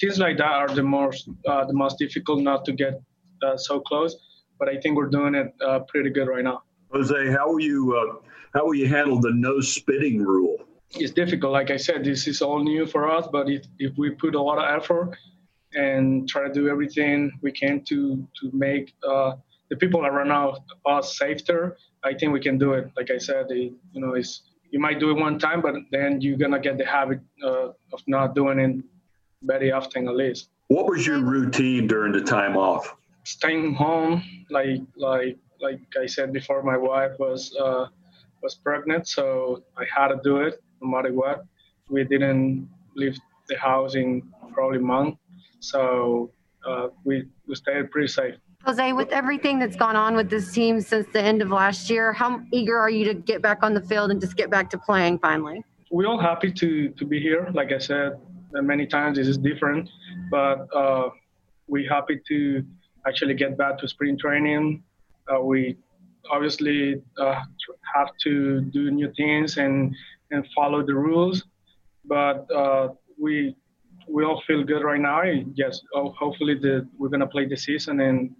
Things 0.01 0.19
like 0.19 0.37
that 0.39 0.53
are 0.53 0.69
the 0.69 0.83
most 0.83 1.29
uh, 1.49 1.65
the 1.65 1.73
most 1.73 1.99
difficult 1.99 2.41
not 2.41 2.65
to 2.67 2.73
get 2.73 3.01
uh, 3.43 3.57
so 3.57 3.81
close. 3.81 4.17
But 4.59 4.69
I 4.69 4.79
think 4.81 4.97
we're 4.97 5.09
doing 5.09 5.35
it 5.35 5.55
uh, 5.65 5.81
pretty 5.81 6.11
good 6.11 6.29
right 6.29 6.45
now. 6.45 6.63
Jose, 6.93 7.31
how 7.31 7.49
will 7.51 7.61
you 7.61 7.97
uh, 7.97 8.29
how 8.55 8.65
will 8.67 8.75
you 8.75 8.89
handle 8.89 9.21
the 9.21 9.33
no 9.33 9.61
spitting 9.61 10.23
rule? 10.23 10.67
it's 10.95 11.13
difficult. 11.13 11.53
Like 11.53 11.71
I 11.71 11.77
said, 11.77 12.05
this 12.05 12.27
is 12.27 12.43
all 12.43 12.63
new 12.63 12.87
for 12.87 13.11
us, 13.11 13.27
but 13.31 13.49
if, 13.49 13.65
if 13.79 13.97
we 13.97 14.11
put 14.11 14.35
a 14.35 14.41
lot 14.41 14.59
of 14.59 14.83
effort 14.83 15.17
and 15.75 16.29
try 16.29 16.47
to 16.47 16.53
do 16.53 16.69
everything 16.69 17.33
we 17.43 17.53
can 17.53 17.83
to 17.85 18.27
to 18.41 18.51
make 18.53 18.95
uh, 19.07 19.33
the 19.69 19.77
people 19.77 20.07
around 20.07 20.59
us 20.87 21.19
safer, 21.19 21.77
I 22.05 22.15
think 22.15 22.33
we 22.33 22.41
can 22.41 22.57
do 22.57 22.75
it. 22.75 22.91
Like 22.97 23.11
I 23.11 23.19
said, 23.19 23.47
it, 23.51 23.73
you 23.93 24.01
know, 24.01 24.15
it's 24.15 24.43
you 24.71 24.79
might 24.79 25.01
do 25.01 25.11
it 25.11 25.15
one 25.15 25.39
time, 25.39 25.61
but 25.61 25.75
then 25.91 26.21
you're 26.21 26.39
gonna 26.39 26.61
get 26.61 26.79
the 26.79 26.87
habit 26.87 27.21
uh, 27.43 27.69
of 27.93 28.01
not 28.07 28.35
doing 28.35 28.59
it 28.59 28.77
very 29.47 29.73
often, 29.73 30.09
at 30.09 30.17
least. 30.17 30.51
What 30.69 30.87
was 30.87 31.07
your 31.07 31.23
routine 31.23 31.87
during 31.87 32.13
the 32.13 32.23
time 32.23 32.57
off? 32.57 32.95
Staying 33.25 33.75
home, 33.75 34.23
like 34.51 34.81
like 34.97 35.39
like 35.61 35.81
I 36.01 36.07
said 36.07 36.33
before, 36.33 36.63
my 36.63 36.77
wife 36.77 37.13
was 37.19 37.55
uh, 37.59 37.87
was 38.43 38.55
pregnant, 38.55 39.09
so 39.09 39.63
I 39.77 39.85
had 39.95 40.09
to 40.09 40.21
do 40.23 40.39
it 40.39 40.63
no 40.83 40.89
matter 40.89 41.13
what. 41.13 41.45
We 41.89 42.05
didn't 42.05 42.69
leave 42.95 43.19
the 43.49 43.57
house 43.57 43.95
in 43.95 44.23
probably 44.53 44.79
a 44.79 44.83
month, 44.83 45.17
so 45.61 46.31
uh, 46.67 46.89
we 47.05 47.27
we 47.47 47.55
stayed 47.55 47.91
pretty 47.91 48.09
safe. 48.09 48.35
Jose, 48.65 48.93
with 48.93 49.11
everything 49.11 49.61
that's 49.61 49.77
gone 49.77 49.95
on 49.95 50.17
with 50.17 50.29
this 50.29 50.53
team 50.53 50.81
since 50.81 51.07
the 51.13 51.23
end 51.23 51.41
of 51.41 51.51
last 51.51 51.89
year, 51.89 52.13
how 52.13 52.41
eager 52.53 52.77
are 52.77 52.91
you 52.91 53.05
to 53.05 53.15
get 53.15 53.41
back 53.41 53.63
on 53.63 53.75
the 53.75 53.81
field 53.81 54.11
and 54.11 54.21
just 54.21 54.37
get 54.37 54.51
back 54.51 54.69
to 54.71 54.79
playing 54.79 55.21
finally? 55.21 55.65
We're 55.91 56.09
all 56.09 56.19
happy 56.19 56.51
to 56.53 56.89
to 56.91 57.05
be 57.05 57.21
here. 57.21 57.49
Like 57.55 57.73
I 57.73 57.79
said 57.79 58.19
many 58.53 58.87
times, 58.87 59.19
this 59.19 59.29
is 59.29 59.39
different, 59.39 59.89
but 60.31 60.67
uh, 60.75 61.11
we're 61.69 61.89
happy 61.89 62.21
to 62.29 62.65
actually 63.07 63.35
get 63.35 63.57
back 63.57 63.79
to 63.79 63.89
spring 63.89 64.19
training. 64.19 64.83
Uh, 65.33 65.41
we 65.41 65.77
obviously 66.31 67.03
uh, 67.19 67.41
have 67.95 68.09
to 68.23 68.61
do 68.61 68.91
new 68.91 69.13
things 69.17 69.57
and 69.59 69.95
and 70.31 70.47
follow 70.55 70.85
the 70.85 70.95
rules. 70.95 71.45
But 72.05 72.51
uh, 72.53 72.89
we 73.19 73.57
we 74.09 74.25
all 74.25 74.43
feel 74.47 74.63
good 74.65 74.83
right 74.83 75.01
now. 75.01 75.23
Yes, 75.55 75.81
oh, 75.95 76.11
hopefully 76.19 76.55
the, 76.55 76.87
we're 76.99 77.09
going 77.09 77.21
to 77.21 77.27
play 77.27 77.47
the 77.47 77.57
season 77.57 78.01
and, 78.01 78.31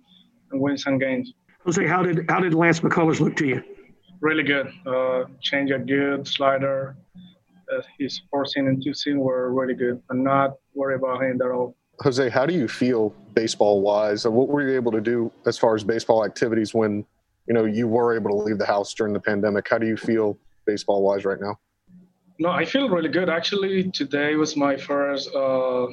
and 0.53 0.61
win 0.61 0.79
some 0.79 0.99
games. 0.99 1.33
Jose, 1.65 1.85
how 1.87 2.03
did 2.03 2.29
how 2.29 2.41
did 2.41 2.55
Lance 2.55 2.81
McCullers 2.81 3.21
look 3.21 3.37
to 3.37 3.47
you? 3.47 3.63
Really 4.21 4.45
good. 4.45 4.73
Uh, 4.87 5.25
change 5.41 5.71
a 5.71 5.79
good 5.79 6.27
slider. 6.27 6.97
Uh, 7.73 7.83
his 7.99 8.23
four-seam 8.31 8.69
and 8.69 8.83
two 8.83 8.95
seam 8.95 9.19
were 9.19 9.53
really 9.53 9.75
good. 9.75 10.01
I'm 10.11 10.23
not 10.23 10.55
worried 10.75 10.97
about 10.97 11.23
him 11.23 11.41
at 11.43 11.51
all. 11.51 11.77
Jose, 12.01 12.29
how 12.29 12.47
do 12.47 12.55
you 12.55 12.69
feel 12.69 13.11
baseball 13.35 13.81
wise? 13.81 14.27
What 14.27 14.49
were 14.49 14.69
you 14.69 14.75
able 14.75 14.93
to 14.93 15.01
do 15.01 15.33
as 15.47 15.59
far 15.59 15.75
as 15.75 15.83
baseball 15.83 16.25
activities 16.25 16.75
when 16.75 17.05
you 17.49 17.55
know 17.55 17.65
you 17.65 17.89
were 17.89 18.15
able 18.15 18.31
to 18.31 18.37
leave 18.37 18.59
the 18.59 18.67
house 18.67 18.93
during 18.95 19.13
the 19.13 19.21
pandemic? 19.21 19.67
How 19.69 19.79
do 19.79 19.87
you 19.87 19.97
feel 19.97 20.39
baseball 20.67 21.03
wise 21.03 21.25
right 21.25 21.41
now? 21.41 21.59
No, 22.39 22.51
I 22.51 22.67
feel 22.67 22.89
really 22.91 23.09
good. 23.09 23.31
Actually, 23.31 23.91
today 23.91 24.35
was 24.35 24.57
my 24.57 24.77
first 24.77 25.35
uh, 25.35 25.87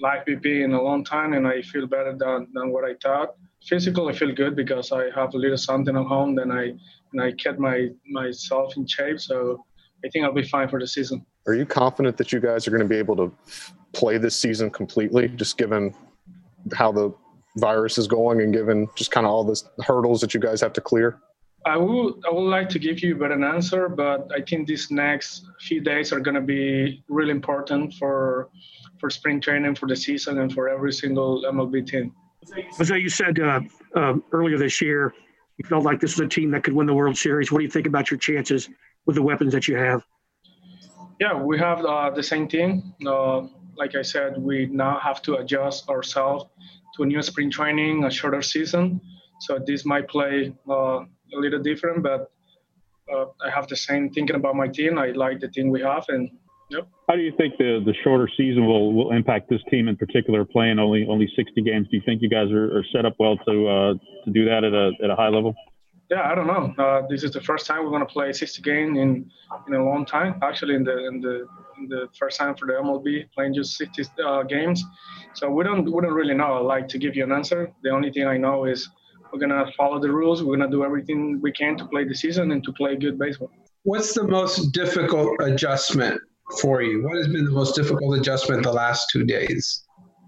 live 0.00 0.24
BP 0.26 0.64
in 0.64 0.72
a 0.72 0.80
long 0.80 1.04
time, 1.04 1.34
and 1.34 1.46
I 1.46 1.60
feel 1.60 1.86
better 1.86 2.16
than, 2.16 2.48
than 2.54 2.72
what 2.72 2.84
I 2.84 2.94
thought. 3.02 3.34
Physically, 3.62 4.14
I 4.14 4.16
feel 4.16 4.34
good 4.34 4.56
because 4.56 4.92
I 4.92 5.10
have 5.14 5.34
a 5.34 5.36
little 5.36 5.58
something 5.58 5.94
at 5.94 6.06
home. 6.06 6.34
Then 6.34 6.50
I 6.50 6.72
and 7.12 7.20
I 7.22 7.32
kept 7.32 7.58
my 7.58 7.88
myself 8.10 8.76
in 8.76 8.86
shape, 8.86 9.20
so 9.20 9.64
I 10.04 10.08
think 10.08 10.24
I'll 10.24 10.32
be 10.32 10.42
fine 10.42 10.68
for 10.68 10.78
the 10.78 10.86
season. 10.86 11.24
Are 11.46 11.54
you 11.54 11.64
confident 11.64 12.16
that 12.18 12.32
you 12.32 12.40
guys 12.40 12.66
are 12.68 12.70
going 12.70 12.82
to 12.82 12.88
be 12.88 12.96
able 12.96 13.16
to 13.16 13.32
play 13.92 14.18
this 14.18 14.36
season 14.36 14.70
completely, 14.70 15.28
just 15.28 15.56
given 15.56 15.94
how 16.74 16.92
the 16.92 17.14
virus 17.56 17.98
is 17.98 18.06
going 18.06 18.40
and 18.40 18.52
given 18.52 18.88
just 18.96 19.10
kind 19.10 19.26
of 19.26 19.32
all 19.32 19.44
the 19.44 19.60
hurdles 19.84 20.20
that 20.20 20.34
you 20.34 20.40
guys 20.40 20.60
have 20.60 20.72
to 20.74 20.80
clear? 20.80 21.20
I 21.66 21.78
would 21.78 22.14
I 22.28 22.30
would 22.30 22.50
like 22.50 22.68
to 22.70 22.78
give 22.78 23.00
you 23.00 23.16
a 23.16 23.18
better 23.18 23.42
answer, 23.42 23.88
but 23.88 24.30
I 24.36 24.42
think 24.42 24.68
these 24.68 24.90
next 24.90 25.46
few 25.60 25.80
days 25.80 26.12
are 26.12 26.20
going 26.20 26.34
to 26.34 26.42
be 26.42 27.02
really 27.08 27.30
important 27.30 27.94
for 27.94 28.50
for 29.00 29.08
spring 29.08 29.40
training, 29.40 29.74
for 29.74 29.86
the 29.86 29.96
season, 29.96 30.40
and 30.40 30.52
for 30.52 30.68
every 30.68 30.92
single 30.92 31.42
MLB 31.44 31.86
team. 31.86 32.12
Jose, 32.76 32.98
you 32.98 33.08
said 33.08 33.40
uh, 33.40 33.60
uh, 33.96 34.14
earlier 34.32 34.58
this 34.58 34.82
year 34.82 35.14
you 35.56 35.64
felt 35.66 35.84
like 35.84 36.00
this 36.00 36.18
was 36.18 36.26
a 36.26 36.28
team 36.28 36.50
that 36.50 36.64
could 36.64 36.74
win 36.74 36.86
the 36.86 36.94
World 36.94 37.16
Series. 37.16 37.50
What 37.50 37.58
do 37.58 37.64
you 37.64 37.70
think 37.70 37.86
about 37.86 38.10
your 38.10 38.18
chances 38.18 38.68
with 39.06 39.16
the 39.16 39.22
weapons 39.22 39.52
that 39.52 39.68
you 39.68 39.76
have? 39.76 40.02
Yeah, 41.20 41.34
we 41.34 41.58
have 41.58 41.84
uh, 41.84 42.10
the 42.10 42.22
same 42.22 42.48
team. 42.48 42.94
Uh, 43.06 43.42
like 43.76 43.94
I 43.94 44.02
said, 44.02 44.36
we 44.38 44.66
now 44.66 44.98
have 44.98 45.22
to 45.22 45.36
adjust 45.36 45.88
ourselves 45.88 46.46
to 46.96 47.02
a 47.02 47.06
new 47.06 47.22
spring 47.22 47.50
training, 47.50 48.04
a 48.04 48.10
shorter 48.10 48.42
season. 48.42 49.00
So 49.40 49.58
this 49.64 49.84
might 49.84 50.08
play 50.08 50.54
uh, 50.68 51.00
a 51.00 51.36
little 51.36 51.62
different, 51.62 52.02
but 52.02 52.30
uh, 53.12 53.26
I 53.44 53.50
have 53.50 53.68
the 53.68 53.76
same 53.76 54.10
thinking 54.10 54.36
about 54.36 54.54
my 54.56 54.68
team. 54.68 54.98
I 54.98 55.08
like 55.08 55.40
the 55.40 55.48
team 55.48 55.70
we 55.70 55.82
have, 55.82 56.04
and 56.08 56.30
yep. 56.70 56.88
How 57.08 57.16
do 57.16 57.22
you 57.22 57.32
think 57.36 57.58
the 57.58 57.82
the 57.84 57.94
shorter 58.02 58.28
season 58.36 58.66
will 58.66 58.94
will 58.94 59.10
impact 59.12 59.50
this 59.50 59.60
team 59.70 59.88
in 59.88 59.96
particular? 59.96 60.44
Playing 60.44 60.78
only 60.78 61.06
only 61.08 61.30
60 61.36 61.60
games, 61.62 61.86
do 61.90 61.96
you 61.96 62.02
think 62.06 62.22
you 62.22 62.30
guys 62.30 62.50
are, 62.50 62.78
are 62.78 62.84
set 62.94 63.04
up 63.04 63.14
well 63.18 63.36
to 63.48 63.68
uh, 63.68 63.94
to 64.24 64.30
do 64.32 64.44
that 64.46 64.64
at 64.64 64.72
a 64.72 64.92
at 65.02 65.10
a 65.10 65.16
high 65.16 65.28
level? 65.28 65.54
Yeah, 66.14 66.30
I 66.30 66.34
don't 66.36 66.46
know. 66.46 66.72
Uh, 66.78 67.02
this 67.08 67.24
is 67.24 67.32
the 67.32 67.40
first 67.40 67.66
time 67.66 67.82
we're 67.82 67.90
going 67.90 68.06
to 68.06 68.14
play 68.18 68.32
60 68.32 68.62
games 68.62 68.96
in 68.96 69.28
in 69.66 69.74
a 69.74 69.84
long 69.84 70.06
time. 70.06 70.38
Actually, 70.42 70.76
in 70.76 70.84
the 70.84 70.96
in 71.08 71.20
the 71.20 71.34
in 71.76 71.88
the 71.88 72.02
first 72.16 72.38
time 72.38 72.54
for 72.54 72.66
the 72.68 72.74
MLB 72.74 73.28
playing 73.34 73.52
just 73.54 73.76
60 73.76 74.22
uh, 74.22 74.44
games. 74.44 74.84
So 75.34 75.50
we 75.50 75.64
don't 75.64 75.84
we 75.84 76.00
don't 76.02 76.14
really 76.20 76.38
know. 76.42 76.62
Like 76.62 76.86
to 76.94 76.98
give 76.98 77.16
you 77.16 77.24
an 77.24 77.32
answer. 77.32 77.60
The 77.82 77.90
only 77.90 78.12
thing 78.12 78.26
I 78.28 78.36
know 78.36 78.64
is 78.64 78.88
we're 79.32 79.40
gonna 79.40 79.66
follow 79.76 79.98
the 79.98 80.12
rules. 80.20 80.44
We're 80.44 80.56
gonna 80.56 80.70
do 80.70 80.84
everything 80.84 81.40
we 81.42 81.50
can 81.50 81.76
to 81.78 81.84
play 81.86 82.04
the 82.04 82.14
season 82.14 82.52
and 82.52 82.62
to 82.62 82.72
play 82.74 82.94
good 82.94 83.18
baseball. 83.18 83.50
What's 83.82 84.14
the 84.14 84.22
most 84.38 84.70
difficult 84.70 85.30
adjustment 85.40 86.20
for 86.60 86.80
you? 86.80 87.02
What 87.02 87.16
has 87.16 87.26
been 87.26 87.44
the 87.44 87.56
most 87.62 87.74
difficult 87.74 88.16
adjustment 88.20 88.62
the 88.62 88.76
last 88.84 89.10
two 89.10 89.24
days? 89.24 89.82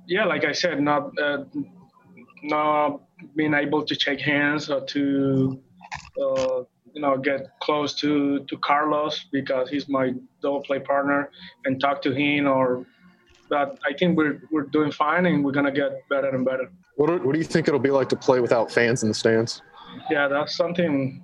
Yeah, 0.09 0.25
like 0.25 0.44
I 0.44 0.51
said, 0.51 0.81
not 0.81 1.16
uh, 1.16 1.44
not 2.42 3.03
being 3.37 3.55
able 3.55 3.85
to 3.85 3.94
shake 3.94 4.20
hands 4.20 4.68
or 4.68 4.85
to 4.87 5.62
uh, 6.20 6.62
you 6.92 7.03
know 7.03 7.16
get 7.18 7.49
close 7.61 7.94
to 7.94 8.44
to 8.44 8.57
Carlos 8.59 9.27
because 9.33 9.68
he's 9.68 9.88
my 9.88 10.12
double 10.42 10.61
play 10.61 10.81
partner 10.81 11.31
and 11.64 11.81
talk 11.81 12.03
to 12.03 12.12
him 12.12 12.46
or. 12.46 12.87
But 13.49 13.79
I 13.88 13.92
think 13.96 14.16
we're 14.16 14.42
we're 14.51 14.64
doing 14.64 14.90
fine 14.90 15.25
and 15.27 15.44
we're 15.44 15.53
gonna 15.53 15.70
get 15.70 15.92
better 16.11 16.31
and 16.31 16.44
better. 16.44 16.68
What 16.96 17.07
do, 17.07 17.18
what 17.25 17.33
do 17.33 17.38
you 17.38 17.44
think 17.44 17.68
it'll 17.68 17.79
be 17.79 17.92
like 17.92 18.09
to 18.09 18.16
play 18.16 18.40
without 18.40 18.72
fans 18.72 19.05
in 19.05 19.09
the 19.09 19.14
stands? 19.14 19.62
Yeah, 20.11 20.27
that's 20.27 20.57
something. 20.57 21.22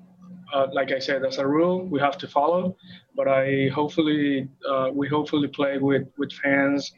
Uh, 0.55 0.69
like 0.73 0.93
I 0.93 0.99
said, 1.01 1.25
that's 1.25 1.39
a 1.39 1.47
rule 1.47 1.85
we 1.85 1.99
have 1.99 2.17
to 2.19 2.29
follow. 2.29 2.77
But 3.17 3.27
I 3.27 3.71
hopefully 3.75 4.49
uh, 4.69 4.91
we 4.93 5.09
hopefully 5.09 5.49
play 5.49 5.79
with 5.79 6.07
with 6.17 6.33
fans, 6.33 6.93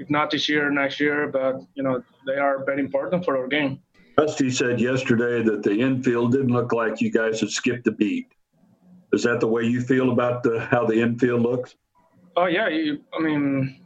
if 0.00 0.10
not 0.10 0.30
this 0.30 0.48
year, 0.48 0.70
next 0.70 0.98
year. 0.98 1.28
But 1.28 1.60
you 1.74 1.82
know 1.84 2.02
they 2.26 2.36
are 2.36 2.64
very 2.64 2.80
important 2.80 3.24
for 3.24 3.36
our 3.36 3.46
game. 3.46 3.80
Dusty 4.16 4.50
said 4.50 4.80
yesterday 4.80 5.42
that 5.42 5.62
the 5.62 5.80
infield 5.80 6.32
didn't 6.32 6.52
look 6.52 6.72
like 6.72 7.00
you 7.00 7.10
guys 7.10 7.40
had 7.40 7.50
skipped 7.50 7.86
a 7.86 7.92
beat. 7.92 8.32
Is 9.12 9.22
that 9.24 9.40
the 9.40 9.48
way 9.48 9.62
you 9.62 9.80
feel 9.80 10.10
about 10.10 10.42
the, 10.42 10.60
how 10.60 10.86
the 10.86 11.00
infield 11.00 11.42
looks? 11.42 11.74
Oh 12.36 12.46
yeah, 12.46 12.66
I 12.66 13.20
mean, 13.20 13.80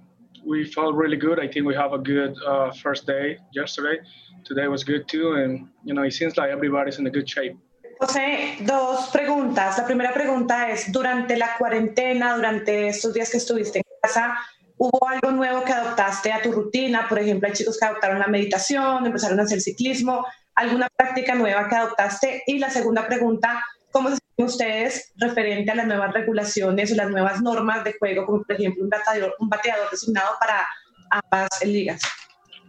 we 0.45 0.65
felt 0.65 0.95
really 0.95 1.17
good. 1.17 1.39
I 1.39 1.49
think 1.49 1.67
we 1.67 1.75
have 1.75 1.93
a 1.93 1.99
good 1.99 2.35
uh, 2.47 2.71
first 2.73 3.07
day 3.07 3.39
yesterday. 3.53 3.99
Today 4.45 4.69
was 4.69 4.85
good 4.85 5.07
too, 5.09 5.33
and 5.35 5.69
you 5.85 5.93
know, 5.93 6.03
it 6.03 6.13
seems 6.13 6.37
like 6.37 6.51
everybody's 6.51 6.99
in 6.99 7.07
a 7.07 7.11
good 7.11 7.29
shape. 7.29 7.57
José, 8.01 8.57
dos 8.65 9.11
preguntas. 9.11 9.77
La 9.77 9.85
primera 9.85 10.15
pregunta 10.15 10.71
es, 10.71 10.93
durante 10.93 11.37
la 11.37 11.57
cuarentena, 11.59 12.37
durante 12.37 12.89
estos 12.89 13.13
días 13.13 13.31
que 13.31 13.39
estuviste 13.39 13.79
en 13.79 13.85
casa, 14.01 14.39
¿hubo 14.79 15.09
algo 15.09 15.33
nuevo 15.33 15.65
que 15.65 15.73
adoptaste 15.73 16.33
a 16.33 16.41
tu 16.41 16.53
rutina? 16.53 17.07
Por 17.09 17.19
ejemplo, 17.19 17.49
hay 17.49 17.55
chicos 17.55 17.79
que 17.79 17.87
adoptaron 17.87 18.19
la 18.19 18.29
meditación, 18.29 19.05
empezaron 19.05 19.41
a 19.41 19.43
hacer 19.43 19.61
ciclismo, 19.61 20.25
¿alguna 20.55 20.89
práctica 20.97 21.35
nueva 21.35 21.69
que 21.69 21.77
adoptaste? 21.77 22.43
Y 22.47 22.59
la 22.59 22.71
segunda 22.71 23.07
pregunta, 23.07 23.63
¿cómo 23.91 24.11
se 24.11 24.17
sienten 24.17 24.47
ustedes 24.47 25.13
referente 25.17 25.71
a 25.71 25.75
las 25.75 25.87
nuevas 25.87 26.13
regulaciones 26.13 26.93
o 26.93 26.97
las 26.97 27.11
nuevas 27.11 27.43
normas 27.43 27.85
de 27.85 27.95
juego, 27.99 28.25
como 28.25 28.43
por 28.43 28.57
ejemplo 28.57 28.85
un 28.85 28.91
bateador, 28.91 29.35
un 29.39 29.49
bateador 29.49 29.91
designado 29.91 30.29
para 30.41 30.67
ambas 31.11 31.49
ligas? 31.65 32.01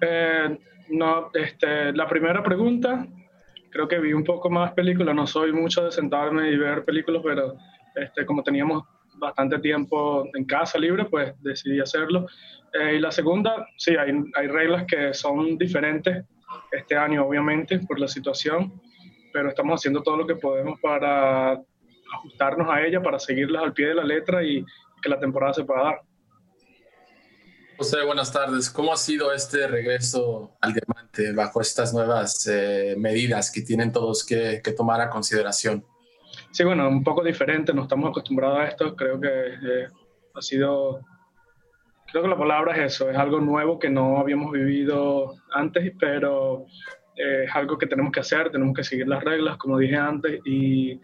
Eh, 0.02 0.58
no, 0.90 1.30
este, 1.34 1.94
la 1.94 2.08
primera 2.08 2.44
pregunta, 2.44 3.06
creo 3.72 3.88
que 3.88 4.00
vi 4.00 4.14
un 4.14 4.24
poco 4.24 4.50
más 4.50 4.74
películas, 4.74 5.16
no 5.16 5.28
soy 5.28 5.54
mucho 5.54 5.86
de 5.86 5.92
sentarme 5.92 6.50
y 6.50 6.58
ver 6.58 6.84
películas, 6.84 7.22
pero 7.24 7.56
este, 7.96 8.26
como 8.26 8.44
teníamos 8.44 8.84
bastante 9.20 9.60
tiempo 9.60 10.26
en 10.34 10.46
casa 10.46 10.78
libre, 10.78 11.06
pues 11.06 11.34
decidí 11.42 11.80
hacerlo. 11.80 12.28
Eh, 12.74 12.96
y 12.96 13.00
la 13.00 13.12
segunda, 13.12 13.68
sí, 13.78 13.96
hay, 13.96 14.12
hay 14.36 14.48
reglas 14.48 14.86
que 14.88 15.14
son 15.14 15.58
diferentes 15.58 16.26
este 16.72 16.96
año, 16.96 17.26
obviamente, 17.26 17.80
por 17.80 18.00
la 18.00 18.08
situación, 18.08 18.82
pero 19.34 19.50
estamos 19.50 19.80
haciendo 19.80 20.02
todo 20.02 20.18
lo 20.18 20.28
que 20.28 20.36
podemos 20.36 20.80
para 20.80 21.62
ajustarnos 22.14 22.68
a 22.70 22.82
ella, 22.82 23.02
para 23.02 23.20
seguirlas 23.20 23.64
al 23.64 23.74
pie 23.74 23.88
de 23.88 23.96
la 23.96 24.04
letra 24.04 24.44
y 24.44 24.66
que 25.02 25.10
la 25.10 25.20
temporada 25.20 25.54
se 25.54 25.64
pueda 25.64 25.84
dar. 25.84 26.02
José, 27.78 28.04
buenas 28.04 28.34
tardes. 28.34 28.70
¿Cómo 28.70 28.92
ha 28.92 28.98
sido 28.98 29.32
este 29.32 29.66
regreso 29.66 30.58
al 30.60 30.74
diamante 30.74 31.32
bajo 31.32 31.62
estas 31.62 31.94
nuevas 31.94 32.46
eh, 32.48 32.96
medidas 32.98 33.52
que 33.52 33.62
tienen 33.62 33.94
todos 33.94 34.26
que, 34.26 34.62
que, 34.62 34.74
tomar 34.74 35.00
a 35.00 35.10
consideración? 35.10 35.86
Sí, 36.52 36.64
bueno, 36.64 36.90
un 36.90 37.04
poco 37.04 37.24
diferente, 37.24 37.74
no 37.74 37.84
estamos 37.84 38.10
acostumbrados 38.10 38.60
a 38.60 38.68
esto. 38.68 38.96
Creo 38.96 39.20
que 39.20 39.28
eh, 39.28 39.88
ha 40.34 40.42
sido, 40.42 41.00
creo 42.12 42.24
que 42.24 42.30
la 42.30 42.38
palabra 42.38 42.74
es 42.76 42.96
eso, 42.96 43.10
es 43.10 43.18
algo 43.18 43.40
nuevo 43.40 43.78
que 43.78 43.90
no 43.90 44.18
habíamos 44.18 44.52
vivido 44.52 45.36
antes, 45.52 45.94
pero 46.00 46.66
eh, 47.16 47.44
es 47.46 47.56
algo 47.56 47.78
que 47.78 47.86
tenemos 47.86 48.12
que 48.12 48.22
hacer, 48.22 48.50
tenemos 48.52 48.76
que 48.76 48.84
seguir 48.84 49.08
las 49.08 49.24
reglas, 49.24 49.58
como 49.58 49.78
dije 49.78 49.96
antes, 49.96 50.40
y, 50.44 51.00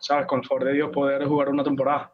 ¿sabes? 0.00 0.26
Con 0.26 0.40
el 0.40 0.46
favor 0.46 0.64
de 0.64 0.72
Dios 0.72 0.90
poder 0.90 1.24
jugar 1.26 1.48
una 1.48 1.62
temporada. 1.62 2.12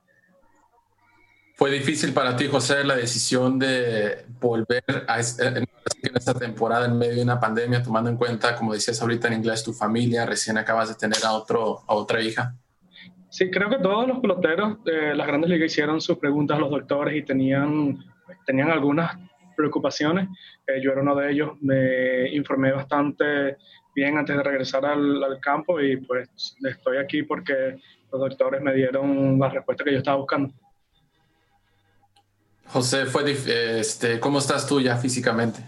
¿Fue 1.57 1.71
difícil 1.71 2.13
para 2.13 2.37
ti, 2.37 2.49
José, 2.49 2.85
la 2.85 2.95
decisión 2.95 3.59
de 3.59 4.27
volver 4.39 4.85
a 5.09 5.21
en 5.21 5.67
esta 6.15 6.35
temporada 6.35 6.85
en 6.85 6.99
medio 6.99 7.15
de 7.15 7.23
una 7.23 7.41
pandemia, 7.41 7.83
tomando 7.83 8.11
en 8.11 8.19
cuenta, 8.19 8.55
como 8.55 8.75
decías 8.75 9.01
ahorita 9.01 9.29
en 9.29 9.35
inglés, 9.39 9.65
tu 9.65 9.73
familia, 9.73 10.27
recién 10.27 10.59
acabas 10.59 10.91
de 10.91 10.97
tener 10.97 11.25
a, 11.25 11.33
otro, 11.33 11.81
a 11.87 11.95
otra 11.95 12.21
hija? 12.21 12.55
Sí, 13.31 13.51
creo 13.51 13.71
que 13.71 13.79
todos 13.79 14.07
los 14.07 14.19
peloteros 14.19 14.85
de 14.85 15.15
las 15.15 15.27
grandes 15.27 15.49
ligas 15.49 15.73
hicieron 15.73 15.99
sus 16.03 16.19
preguntas 16.19 16.59
a 16.59 16.61
los 16.61 16.71
doctores 16.71 17.17
y 17.17 17.23
tenían, 17.23 18.05
tenían 18.45 18.71
algunas 18.71 19.17
preocupaciones. 19.57 20.29
Eh, 20.67 20.83
yo 20.83 20.93
era 20.93 21.01
uno 21.01 21.15
de 21.15 21.33
ellos, 21.33 21.53
me 21.63 22.35
informé 22.35 22.71
bastante 22.73 23.57
bien 23.95 24.19
antes 24.19 24.37
de 24.37 24.43
regresar 24.43 24.85
al, 24.85 25.25
al 25.25 25.41
campo 25.41 25.81
y 25.81 25.97
pues 25.97 26.29
estoy 26.69 26.99
aquí 26.99 27.23
porque 27.23 27.79
los 28.13 28.21
doctores 28.21 28.61
me 28.61 28.75
dieron 28.75 29.39
la 29.39 29.49
respuesta 29.49 29.85
que 29.85 29.93
yo 29.93 29.99
estaba 29.99 30.19
buscando. 30.19 30.53
José, 32.69 33.07
fue 33.07 33.25
este, 33.81 34.21
¿cómo 34.21 34.39
estás 34.39 34.67
tú 34.67 34.81
ya 34.81 34.97
físicamente? 34.97 35.61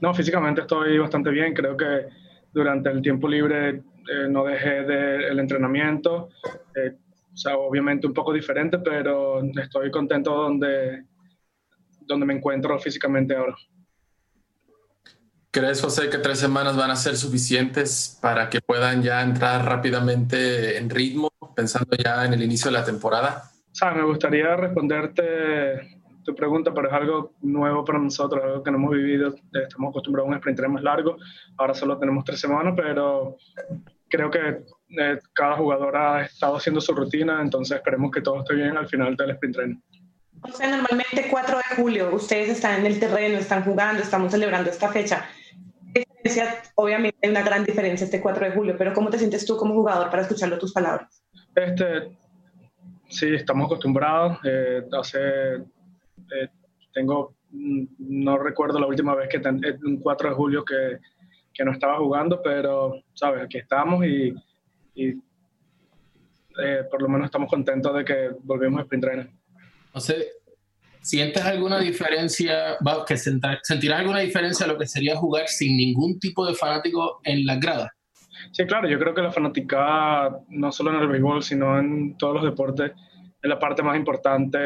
No, 0.00 0.14
físicamente 0.14 0.62
estoy 0.62 0.98
bastante 0.98 1.30
bien. 1.30 1.54
Creo 1.54 1.76
que 1.76 2.08
durante 2.52 2.90
el 2.90 3.02
tiempo 3.02 3.28
libre 3.28 3.68
eh, 3.70 4.28
no 4.28 4.44
dejé 4.44 4.82
de, 4.84 5.28
el 5.28 5.38
entrenamiento. 5.38 6.30
Eh, 6.74 6.94
o 7.32 7.36
sea, 7.36 7.56
obviamente 7.56 8.06
un 8.06 8.14
poco 8.14 8.32
diferente, 8.32 8.78
pero 8.78 9.40
estoy 9.42 9.90
contento 9.90 10.34
donde, 10.34 11.04
donde 12.00 12.26
me 12.26 12.34
encuentro 12.34 12.78
físicamente 12.78 13.36
ahora. 13.36 13.54
¿Crees, 15.50 15.80
José, 15.80 16.10
que 16.10 16.18
tres 16.18 16.38
semanas 16.38 16.76
van 16.76 16.90
a 16.90 16.96
ser 16.96 17.16
suficientes 17.16 18.18
para 18.20 18.50
que 18.50 18.60
puedan 18.60 19.02
ya 19.02 19.22
entrar 19.22 19.64
rápidamente 19.64 20.76
en 20.76 20.90
ritmo, 20.90 21.30
pensando 21.56 21.96
ya 21.96 22.24
en 22.24 22.34
el 22.34 22.42
inicio 22.42 22.70
de 22.70 22.78
la 22.78 22.84
temporada? 22.84 23.50
O 23.70 23.74
sea, 23.74 23.92
me 23.92 24.02
gustaría 24.02 24.56
responderte 24.56 25.97
tu 26.28 26.34
pregunta, 26.34 26.74
pero 26.74 26.88
es 26.88 26.94
algo 26.94 27.32
nuevo 27.40 27.84
para 27.86 27.98
nosotros, 27.98 28.44
algo 28.44 28.62
que 28.62 28.70
no 28.70 28.76
hemos 28.76 28.90
vivido. 28.92 29.34
Estamos 29.52 29.90
acostumbrados 29.90 30.28
a 30.28 30.30
un 30.32 30.36
sprint 30.36 30.60
más 30.68 30.82
largo, 30.82 31.16
ahora 31.56 31.72
solo 31.72 31.98
tenemos 31.98 32.22
tres 32.22 32.38
semanas, 32.38 32.74
pero 32.76 33.38
creo 34.10 34.30
que 34.30 34.64
eh, 34.90 35.18
cada 35.32 35.56
jugador 35.56 35.96
ha 35.96 36.24
estado 36.24 36.56
haciendo 36.56 36.82
su 36.82 36.94
rutina, 36.94 37.40
entonces 37.40 37.78
esperemos 37.78 38.10
que 38.10 38.20
todo 38.20 38.40
esté 38.40 38.56
bien 38.56 38.76
al 38.76 38.86
final 38.86 39.16
del 39.16 39.30
sprint 39.30 39.56
training. 39.56 39.80
O 40.42 40.52
sea, 40.52 40.70
normalmente 40.70 41.28
4 41.30 41.56
de 41.56 41.76
julio, 41.76 42.14
ustedes 42.14 42.50
están 42.50 42.80
en 42.80 42.86
el 42.86 43.00
terreno, 43.00 43.38
están 43.38 43.64
jugando, 43.64 44.02
estamos 44.02 44.30
celebrando 44.30 44.68
esta 44.68 44.88
fecha. 44.88 45.24
Obviamente 46.74 47.16
hay 47.22 47.30
una 47.30 47.42
gran 47.42 47.64
diferencia 47.64 48.04
este 48.04 48.20
4 48.20 48.50
de 48.50 48.52
julio, 48.52 48.74
pero 48.76 48.92
¿cómo 48.92 49.08
te 49.08 49.18
sientes 49.18 49.46
tú 49.46 49.56
como 49.56 49.72
jugador 49.72 50.10
para 50.10 50.22
escucharlo 50.22 50.58
tus 50.58 50.74
palabras? 50.74 51.24
Este, 51.54 52.10
sí, 53.08 53.34
estamos 53.34 53.64
acostumbrados. 53.64 54.38
Eh, 54.44 54.82
hace 54.92 55.62
eh, 56.34 56.48
tengo 56.92 57.36
mm, 57.50 57.84
no 57.98 58.38
recuerdo 58.38 58.78
la 58.78 58.86
última 58.86 59.14
vez 59.14 59.28
que, 59.28 59.40
un 59.84 59.98
4 59.98 60.30
de 60.30 60.34
julio 60.34 60.64
que, 60.64 60.98
que 61.52 61.64
no 61.64 61.72
estaba 61.72 61.98
jugando, 61.98 62.40
pero, 62.42 63.02
¿sabes? 63.14 63.42
Aquí 63.44 63.58
estamos 63.58 64.04
y, 64.04 64.34
y 64.94 65.14
eh, 66.60 66.84
por 66.90 67.00
lo 67.00 67.08
menos 67.08 67.26
estamos 67.26 67.48
contentos 67.48 67.94
de 67.94 68.04
que 68.04 68.30
volvimos 68.42 68.80
a 68.80 68.82
sprint 68.82 69.04
trainer. 69.04 69.30
No 69.94 70.00
sé, 70.00 70.26
¿sientes 71.00 71.42
alguna 71.44 71.78
diferencia, 71.78 72.76
que 73.06 73.16
sentirás 73.16 74.00
alguna 74.00 74.20
diferencia 74.20 74.66
a 74.66 74.68
lo 74.68 74.76
que 74.76 74.86
sería 74.86 75.16
jugar 75.16 75.48
sin 75.48 75.76
ningún 75.76 76.18
tipo 76.18 76.44
de 76.46 76.54
fanático 76.54 77.20
en 77.24 77.46
las 77.46 77.60
gradas? 77.60 77.90
Sí, 78.52 78.64
claro, 78.66 78.88
yo 78.88 78.98
creo 78.98 79.14
que 79.14 79.22
la 79.22 79.32
fanática, 79.32 80.30
no 80.48 80.72
solo 80.72 80.94
en 80.94 81.00
el 81.00 81.08
béisbol, 81.08 81.42
sino 81.42 81.78
en 81.78 82.16
todos 82.16 82.34
los 82.34 82.44
deportes, 82.44 82.92
es 83.40 83.48
la 83.48 83.58
parte 83.58 83.82
más 83.82 83.96
importante 83.96 84.58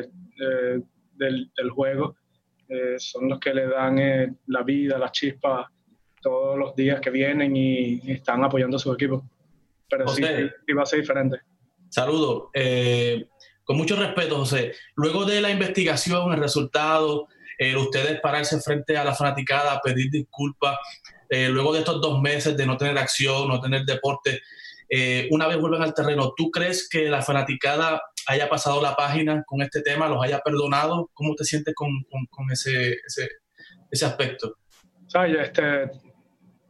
eh, 0.00 0.80
del, 1.20 1.52
del, 1.56 1.70
juego. 1.70 2.16
Eh, 2.68 2.96
son 2.98 3.28
los 3.28 3.38
que 3.38 3.54
le 3.54 3.68
dan 3.68 3.98
eh, 3.98 4.32
la 4.46 4.62
vida, 4.62 4.98
la 4.98 5.12
chispa 5.12 5.70
todos 6.20 6.58
los 6.58 6.74
días 6.74 7.00
que 7.00 7.10
vienen 7.10 7.54
y, 7.54 8.00
están 8.10 8.42
apoyando 8.42 8.76
a 8.76 8.80
su 8.80 8.92
equipo. 8.92 9.24
Pero 9.88 10.08
sí, 10.08 10.22
sí, 10.66 10.72
va 10.72 10.82
a 10.82 10.86
ser 10.86 11.00
diferente. 11.00 11.38
Saludos. 11.88 12.50
con 13.64 13.76
mucho 13.76 13.96
respeto, 13.96 14.36
José. 14.36 14.74
Luego 14.94 15.24
de 15.24 15.40
la 15.40 15.50
investigación, 15.50 16.32
el 16.32 16.40
resultado, 16.40 17.26
ustedes 17.76 18.20
pararse 18.20 18.60
frente 18.60 18.96
a 18.96 19.04
la 19.04 19.14
fanaticada, 19.14 19.80
pedir 19.82 20.10
disculpas, 20.10 20.78
luego 21.28 21.72
de 21.72 21.80
estos 21.80 22.00
dos 22.00 22.20
meses 22.20 22.56
de 22.56 22.66
no 22.66 22.76
tener 22.76 22.96
acción, 22.96 23.48
no 23.48 23.60
tener 23.60 23.84
deporte, 23.84 24.40
una 25.30 25.48
vez 25.48 25.58
vuelven 25.58 25.82
al 25.82 25.94
terreno, 25.94 26.32
¿tú 26.36 26.52
crees 26.52 26.88
que 26.88 27.08
la 27.08 27.22
fanaticada 27.22 28.00
haya 28.30 28.48
pasado 28.48 28.80
la 28.80 28.94
página 28.94 29.42
con 29.44 29.60
este 29.60 29.82
tema, 29.82 30.08
los 30.08 30.22
haya 30.22 30.38
perdonado. 30.40 31.10
¿Cómo 31.12 31.34
te 31.34 31.44
sientes 31.44 31.74
con, 31.74 31.88
con, 32.10 32.26
con 32.30 32.50
ese, 32.50 32.92
ese, 33.06 33.28
ese, 33.90 34.06
aspecto? 34.06 34.54
este, 35.14 35.90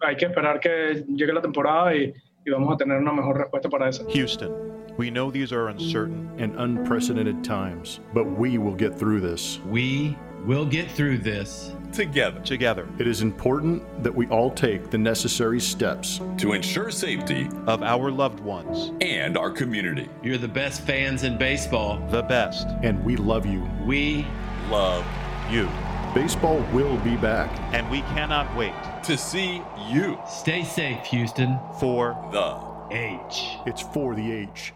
hay 0.00 0.16
que 0.16 0.24
esperar 0.24 0.58
que 0.58 1.04
llegue 1.08 1.32
la 1.32 1.42
temporada 1.42 1.94
y, 1.94 2.12
y 2.46 2.50
vamos 2.50 2.72
a 2.72 2.76
tener 2.78 2.96
una 2.96 3.12
mejor 3.12 3.36
respuesta 3.38 3.68
para 3.68 3.90
eso. 3.90 4.06
Houston, 4.14 4.50
we 4.96 5.10
know 5.10 5.30
these 5.30 5.52
are 5.52 5.68
uncertain 5.68 6.30
and 6.38 6.58
unprecedented 6.58 7.44
times, 7.44 8.00
but 8.14 8.24
we 8.24 8.56
will 8.56 8.74
get 8.74 8.98
through 8.98 9.20
this. 9.20 9.60
We 9.70 10.16
will 10.44 10.64
get 10.64 10.90
through 10.90 11.18
this 11.18 11.72
together. 11.92 12.40
Together. 12.40 12.88
It 12.98 13.06
is 13.06 13.22
important 13.22 13.82
that 14.02 14.14
we 14.14 14.26
all 14.28 14.50
take 14.50 14.90
the 14.90 14.98
necessary 14.98 15.60
steps 15.60 16.20
to 16.38 16.52
ensure 16.52 16.90
safety 16.90 17.48
of 17.66 17.82
our 17.82 18.10
loved 18.10 18.40
ones 18.40 18.92
and 19.00 19.36
our 19.36 19.50
community. 19.50 20.08
You're 20.22 20.38
the 20.38 20.48
best 20.48 20.82
fans 20.82 21.24
in 21.24 21.36
baseball. 21.36 21.98
The 22.10 22.22
best. 22.22 22.66
And 22.82 23.04
we 23.04 23.16
love 23.16 23.46
you. 23.46 23.68
We 23.84 24.26
love 24.68 25.04
you. 25.50 25.68
Baseball 26.14 26.64
will 26.72 26.96
be 26.98 27.16
back. 27.16 27.50
And 27.74 27.88
we 27.90 28.00
cannot 28.02 28.54
wait 28.56 28.74
to 29.04 29.16
see 29.16 29.62
you. 29.88 30.18
Stay 30.28 30.64
safe, 30.64 31.04
Houston. 31.06 31.58
For 31.78 32.16
the 32.32 32.70
H. 32.94 33.56
It's 33.66 33.82
for 33.82 34.14
the 34.14 34.32
H. 34.32 34.72